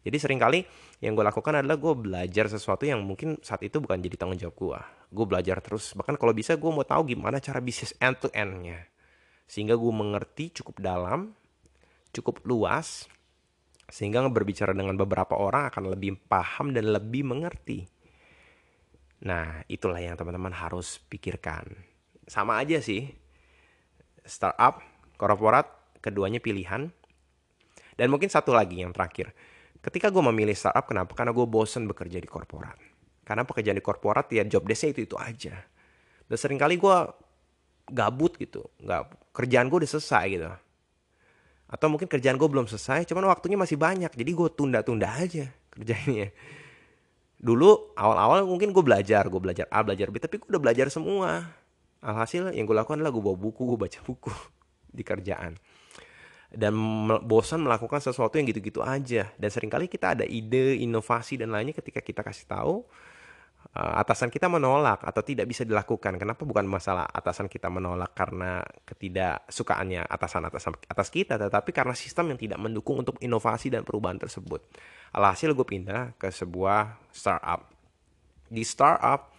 Jadi 0.00 0.16
sering 0.16 0.40
kali 0.40 0.64
yang 1.04 1.12
gue 1.12 1.24
lakukan 1.26 1.60
adalah 1.60 1.76
gue 1.76 1.92
belajar 1.92 2.48
sesuatu 2.48 2.88
yang 2.88 3.04
mungkin 3.04 3.36
saat 3.44 3.60
itu 3.60 3.82
bukan 3.82 4.00
jadi 4.00 4.16
tanggung 4.16 4.40
jawab 4.40 4.56
gue. 4.56 4.80
Gue 5.12 5.26
belajar 5.28 5.60
terus, 5.60 5.92
bahkan 5.92 6.16
kalau 6.16 6.32
bisa 6.32 6.56
gue 6.56 6.70
mau 6.72 6.86
tahu 6.86 7.12
gimana 7.12 7.36
cara 7.42 7.60
bisnis 7.60 7.92
end 8.00 8.16
to 8.16 8.32
endnya. 8.32 8.88
Sehingga 9.44 9.76
gue 9.76 9.92
mengerti 9.92 10.54
cukup 10.62 10.80
dalam, 10.80 11.36
cukup 12.16 12.40
luas, 12.48 13.10
sehingga 13.90 14.24
berbicara 14.30 14.72
dengan 14.72 14.96
beberapa 14.96 15.36
orang 15.36 15.68
akan 15.68 15.92
lebih 15.92 16.16
paham 16.30 16.72
dan 16.72 16.94
lebih 16.94 17.26
mengerti. 17.26 17.84
Nah, 19.20 19.60
itulah 19.68 20.00
yang 20.00 20.16
teman-teman 20.16 20.54
harus 20.56 20.96
pikirkan. 21.12 21.68
Sama 22.24 22.56
aja 22.56 22.80
sih, 22.80 23.19
startup, 24.24 24.82
korporat, 25.20 25.68
keduanya 26.00 26.40
pilihan. 26.40 26.92
Dan 27.94 28.06
mungkin 28.08 28.32
satu 28.32 28.56
lagi 28.56 28.80
yang 28.80 28.96
terakhir 28.96 29.32
Ketika 29.80 30.12
gue 30.12 30.20
memilih 30.20 30.52
startup, 30.52 30.84
kenapa? 30.84 31.16
Karena 31.16 31.32
gue 31.32 31.46
bosen 31.48 31.88
bekerja 31.88 32.20
di 32.20 32.28
korporat. 32.28 32.76
Karena 33.24 33.48
pekerjaan 33.48 33.80
di 33.80 33.84
korporat 33.84 34.28
ya 34.28 34.44
job 34.44 34.68
desk 34.68 34.92
itu 34.92 35.08
itu 35.08 35.16
aja. 35.16 35.56
Dan 36.28 36.36
sering 36.36 36.60
kali 36.60 36.76
gue 36.76 36.96
gabut 37.88 38.36
gitu, 38.36 38.68
nggak 38.84 39.32
kerjaan 39.32 39.72
gue 39.72 39.80
udah 39.80 39.90
selesai 39.90 40.24
gitu. 40.30 40.46
Atau 41.70 41.88
mungkin 41.88 42.12
kerjaan 42.12 42.36
gue 42.36 42.44
belum 42.44 42.68
selesai, 42.68 43.08
cuman 43.08 43.24
waktunya 43.32 43.56
masih 43.56 43.80
banyak, 43.80 44.12
jadi 44.12 44.30
gue 44.30 44.48
tunda-tunda 44.52 45.08
aja 45.16 45.48
kerjanya. 45.72 46.28
Dulu 47.40 47.96
awal-awal 47.96 48.44
mungkin 48.44 48.76
gue 48.76 48.84
belajar, 48.84 49.24
gue 49.32 49.40
belajar 49.40 49.64
A, 49.72 49.80
belajar 49.80 50.12
B, 50.12 50.20
tapi 50.20 50.36
gue 50.36 50.48
udah 50.52 50.60
belajar 50.60 50.92
semua. 50.92 51.48
Alhasil 52.00 52.52
yang 52.56 52.64
gue 52.64 52.76
lakukan 52.76 53.00
adalah 53.00 53.12
gue 53.12 53.24
bawa 53.24 53.36
buku, 53.36 53.76
gue 53.76 53.78
baca 53.78 53.98
buku 54.00 54.32
di 54.96 55.02
kerjaan. 55.04 55.56
Dan 56.50 56.74
bosan 57.30 57.62
melakukan 57.62 58.02
sesuatu 58.02 58.34
yang 58.34 58.50
gitu-gitu 58.50 58.82
aja. 58.82 59.30
Dan 59.38 59.48
sering 59.54 59.70
kali 59.70 59.86
kita 59.86 60.18
ada 60.18 60.26
ide 60.26 60.82
inovasi 60.82 61.38
dan 61.38 61.54
lainnya 61.54 61.78
ketika 61.78 62.02
kita 62.02 62.26
kasih 62.26 62.50
tahu 62.50 62.82
uh, 63.76 63.94
atasan 64.00 64.32
kita 64.32 64.50
menolak 64.50 65.02
atau 65.04 65.22
tidak 65.22 65.46
bisa 65.46 65.62
dilakukan. 65.62 66.18
Kenapa 66.18 66.42
bukan 66.42 66.66
masalah 66.66 67.06
atasan 67.06 67.46
kita 67.46 67.70
menolak? 67.70 68.12
Karena 68.16 68.62
ketidaksukaannya 68.86 70.06
atasan 70.10 70.42
atasan 70.46 70.74
atas 70.88 71.08
kita 71.12 71.38
tetapi 71.38 71.70
karena 71.70 71.94
sistem 71.94 72.34
yang 72.34 72.38
tidak 72.40 72.58
mendukung 72.58 72.98
untuk 73.02 73.16
inovasi 73.22 73.70
dan 73.70 73.86
perubahan 73.86 74.18
tersebut. 74.18 74.64
Alhasil 75.14 75.54
gue 75.54 75.66
pindah 75.66 76.16
ke 76.18 76.30
sebuah 76.30 76.98
startup. 77.14 77.70
Di 78.50 78.66
startup 78.66 79.30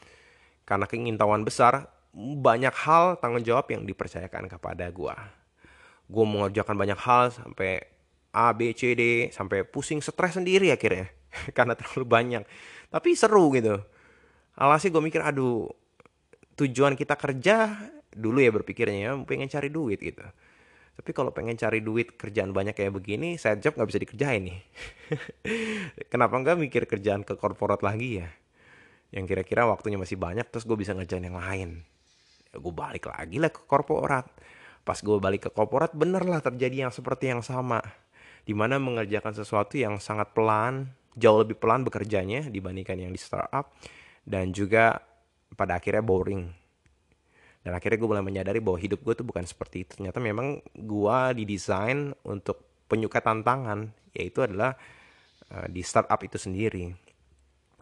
karena 0.63 0.88
keingintahuan 0.88 1.43
besar 1.43 1.91
banyak 2.15 2.76
hal 2.76 3.15
tanggung 3.24 3.43
jawab 3.43 3.71
yang 3.71 3.88
dipercayakan 3.88 4.52
kepada 4.52 4.91
gue 4.91 5.15
gue 6.12 6.26
mengerjakan 6.28 6.76
banyak 6.76 7.00
hal 7.00 7.32
sampai 7.32 7.88
A, 8.32 8.52
B, 8.52 8.76
C, 8.76 8.95
D, 8.95 9.32
sampai 9.32 9.63
pusing 9.63 10.04
stres 10.04 10.36
sendiri 10.36 10.71
akhirnya 10.71 11.08
karena 11.58 11.76
terlalu 11.76 12.06
banyak. 12.08 12.43
Tapi 12.91 13.15
seru 13.15 13.52
gitu. 13.56 13.80
Alhasil 14.60 14.91
gue 14.91 15.04
mikir, 15.04 15.24
aduh, 15.24 15.71
tujuan 16.60 17.00
kita 17.00 17.15
kerja 17.15 17.88
dulu 18.12 18.43
ya 18.43 18.52
berpikirnya 18.52 19.00
ya, 19.00 19.12
pengen 19.24 19.47
cari 19.47 19.71
duit 19.71 20.00
gitu. 20.04 20.24
Tapi 20.91 21.10
kalau 21.15 21.32
pengen 21.32 21.56
cari 21.56 21.80
duit 21.80 22.19
kerjaan 22.19 22.52
banyak 22.52 22.76
kayak 22.76 22.91
begini, 22.91 23.39
saya 23.39 23.56
job 23.56 23.80
nggak 23.80 23.89
bisa 23.89 24.00
dikerjain 24.04 24.43
nih. 24.43 24.60
Kenapa 26.12 26.36
nggak 26.36 26.60
mikir 26.60 26.84
kerjaan 26.88 27.24
ke 27.24 27.39
korporat 27.39 27.80
lagi 27.80 28.19
ya? 28.19 28.28
Yang 29.12 29.36
kira-kira 29.36 29.67
waktunya 29.67 29.95
masih 29.95 30.19
banyak, 30.19 30.47
terus 30.52 30.67
gue 30.67 30.76
bisa 30.76 30.91
ngerjain 30.91 31.24
yang 31.24 31.39
lain. 31.39 31.84
Ya, 32.52 32.58
gue 32.60 32.74
balik 32.76 33.08
lagi 33.08 33.40
lah 33.40 33.52
ke 33.52 33.64
korporat 33.64 34.28
Pas 34.82 34.98
gue 34.98 35.18
balik 35.22 35.48
ke 35.48 35.52
korporat 35.54 35.94
bener 35.94 36.26
lah 36.26 36.42
terjadi 36.42 36.88
yang 36.88 36.94
seperti 36.94 37.30
yang 37.30 37.46
sama. 37.46 37.82
Di 38.42 38.58
mana 38.58 38.82
mengerjakan 38.82 39.38
sesuatu 39.38 39.78
yang 39.78 40.02
sangat 40.02 40.34
pelan, 40.34 40.90
jauh 41.14 41.46
lebih 41.46 41.62
pelan 41.62 41.86
bekerjanya 41.86 42.50
dibandingkan 42.50 42.98
yang 42.98 43.14
di 43.14 43.22
startup. 43.22 43.70
Dan 44.26 44.50
juga 44.50 44.98
pada 45.54 45.78
akhirnya 45.78 46.02
boring. 46.02 46.50
Dan 47.62 47.78
akhirnya 47.78 48.02
gue 48.02 48.10
mulai 48.10 48.26
menyadari 48.26 48.58
bahwa 48.58 48.82
hidup 48.82 49.06
gue 49.06 49.14
tuh 49.22 49.26
bukan 49.26 49.46
seperti 49.46 49.86
itu. 49.86 50.02
Ternyata 50.02 50.18
memang 50.18 50.66
gue 50.74 51.20
didesain 51.38 52.18
untuk 52.26 52.90
penyuka 52.90 53.22
tantangan. 53.22 53.94
Yaitu 54.18 54.42
adalah 54.42 54.74
uh, 55.54 55.70
di 55.70 55.86
startup 55.86 56.18
itu 56.26 56.42
sendiri 56.42 57.11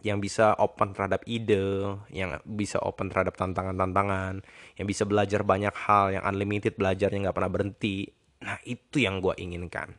yang 0.00 0.18
bisa 0.18 0.56
open 0.56 0.96
terhadap 0.96 1.20
ide, 1.28 1.96
yang 2.08 2.40
bisa 2.48 2.80
open 2.80 3.12
terhadap 3.12 3.36
tantangan-tantangan, 3.36 4.40
yang 4.80 4.86
bisa 4.88 5.04
belajar 5.04 5.44
banyak 5.44 5.72
hal, 5.76 6.16
yang 6.16 6.24
unlimited 6.24 6.76
belajarnya 6.76 7.28
nggak 7.28 7.36
pernah 7.36 7.52
berhenti. 7.52 8.08
Nah 8.40 8.56
itu 8.64 9.04
yang 9.04 9.20
gue 9.20 9.36
inginkan. 9.36 9.92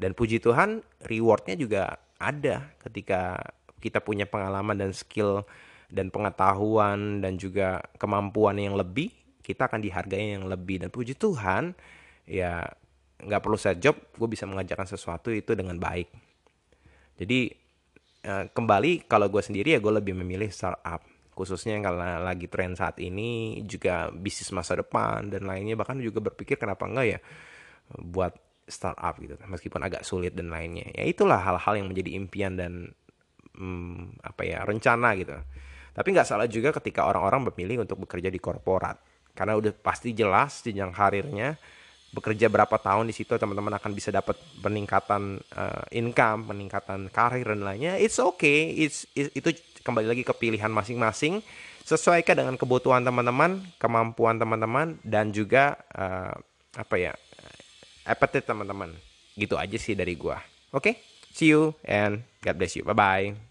Dan 0.00 0.14
puji 0.14 0.40
Tuhan 0.40 0.80
rewardnya 1.04 1.58
juga 1.58 1.82
ada 2.16 2.72
ketika 2.86 3.36
kita 3.82 4.00
punya 4.00 4.24
pengalaman 4.24 4.78
dan 4.78 4.92
skill 4.94 5.44
dan 5.90 6.08
pengetahuan 6.08 7.18
dan 7.20 7.34
juga 7.36 7.82
kemampuan 7.98 8.56
yang 8.56 8.78
lebih, 8.78 9.10
kita 9.42 9.66
akan 9.66 9.82
dihargai 9.82 10.38
yang 10.38 10.46
lebih. 10.46 10.86
Dan 10.86 10.88
puji 10.94 11.18
Tuhan 11.18 11.74
ya 12.30 12.62
nggak 13.20 13.42
perlu 13.42 13.58
saya 13.58 13.76
job, 13.76 13.98
gue 14.16 14.28
bisa 14.30 14.46
mengajarkan 14.46 14.86
sesuatu 14.86 15.28
itu 15.34 15.52
dengan 15.58 15.76
baik. 15.76 16.08
Jadi 17.20 17.59
Eh, 18.20 18.52
kembali 18.52 19.08
kalau 19.08 19.32
gue 19.32 19.40
sendiri 19.40 19.72
ya 19.72 19.80
gue 19.80 19.92
lebih 19.96 20.12
memilih 20.12 20.52
startup. 20.52 21.00
Khususnya 21.32 21.80
karena 21.80 22.20
lagi 22.20 22.52
tren 22.52 22.76
saat 22.76 23.00
ini 23.00 23.64
juga 23.64 24.12
bisnis 24.12 24.52
masa 24.52 24.76
depan 24.76 25.32
dan 25.32 25.48
lainnya 25.48 25.72
bahkan 25.72 25.96
juga 25.96 26.20
berpikir 26.20 26.60
kenapa 26.60 26.84
enggak 26.84 27.16
ya 27.16 27.18
buat 27.96 28.36
startup 28.68 29.16
gitu 29.16 29.40
meskipun 29.48 29.80
agak 29.80 30.04
sulit 30.04 30.36
dan 30.36 30.52
lainnya. 30.52 30.84
Ya 30.92 31.08
itulah 31.08 31.40
hal-hal 31.40 31.80
yang 31.80 31.88
menjadi 31.88 32.10
impian 32.12 32.60
dan 32.60 32.92
hmm, 33.56 34.20
apa 34.20 34.42
ya 34.44 34.68
rencana 34.68 35.16
gitu. 35.16 35.32
Tapi 35.96 36.08
nggak 36.12 36.28
salah 36.28 36.44
juga 36.44 36.76
ketika 36.76 37.08
orang-orang 37.08 37.48
memilih 37.48 37.88
untuk 37.88 38.04
bekerja 38.04 38.28
di 38.28 38.36
korporat 38.36 39.00
karena 39.32 39.56
udah 39.56 39.72
pasti 39.80 40.12
jelas 40.12 40.60
jenjang 40.60 40.92
karirnya 40.92 41.56
bekerja 42.10 42.50
berapa 42.50 42.74
tahun 42.74 43.06
di 43.06 43.14
situ 43.14 43.38
teman-teman 43.38 43.78
akan 43.78 43.90
bisa 43.94 44.10
dapat 44.10 44.34
peningkatan 44.58 45.38
uh, 45.54 45.84
income, 45.94 46.50
peningkatan 46.50 47.06
karir 47.10 47.46
dan 47.46 47.62
lainnya. 47.62 47.94
It's 47.96 48.18
okay, 48.18 48.74
it's, 48.74 49.06
it, 49.14 49.30
itu 49.34 49.54
kembali 49.86 50.10
lagi 50.10 50.22
ke 50.26 50.34
pilihan 50.34 50.70
masing-masing. 50.70 51.42
Sesuaikan 51.86 52.38
dengan 52.38 52.54
kebutuhan 52.58 53.02
teman-teman, 53.02 53.62
kemampuan 53.78 54.36
teman-teman 54.38 54.98
dan 55.06 55.30
juga 55.30 55.78
uh, 55.94 56.34
apa 56.76 56.94
ya 56.98 57.12
appetite 58.04 58.46
teman-teman. 58.46 58.94
Gitu 59.38 59.54
aja 59.54 59.78
sih 59.78 59.94
dari 59.94 60.18
gua. 60.18 60.42
Oke, 60.70 60.82
okay? 60.82 60.94
see 61.30 61.50
you 61.50 61.74
and 61.86 62.26
God 62.42 62.58
bless 62.58 62.74
you. 62.74 62.86
Bye 62.86 62.98
bye. 62.98 63.49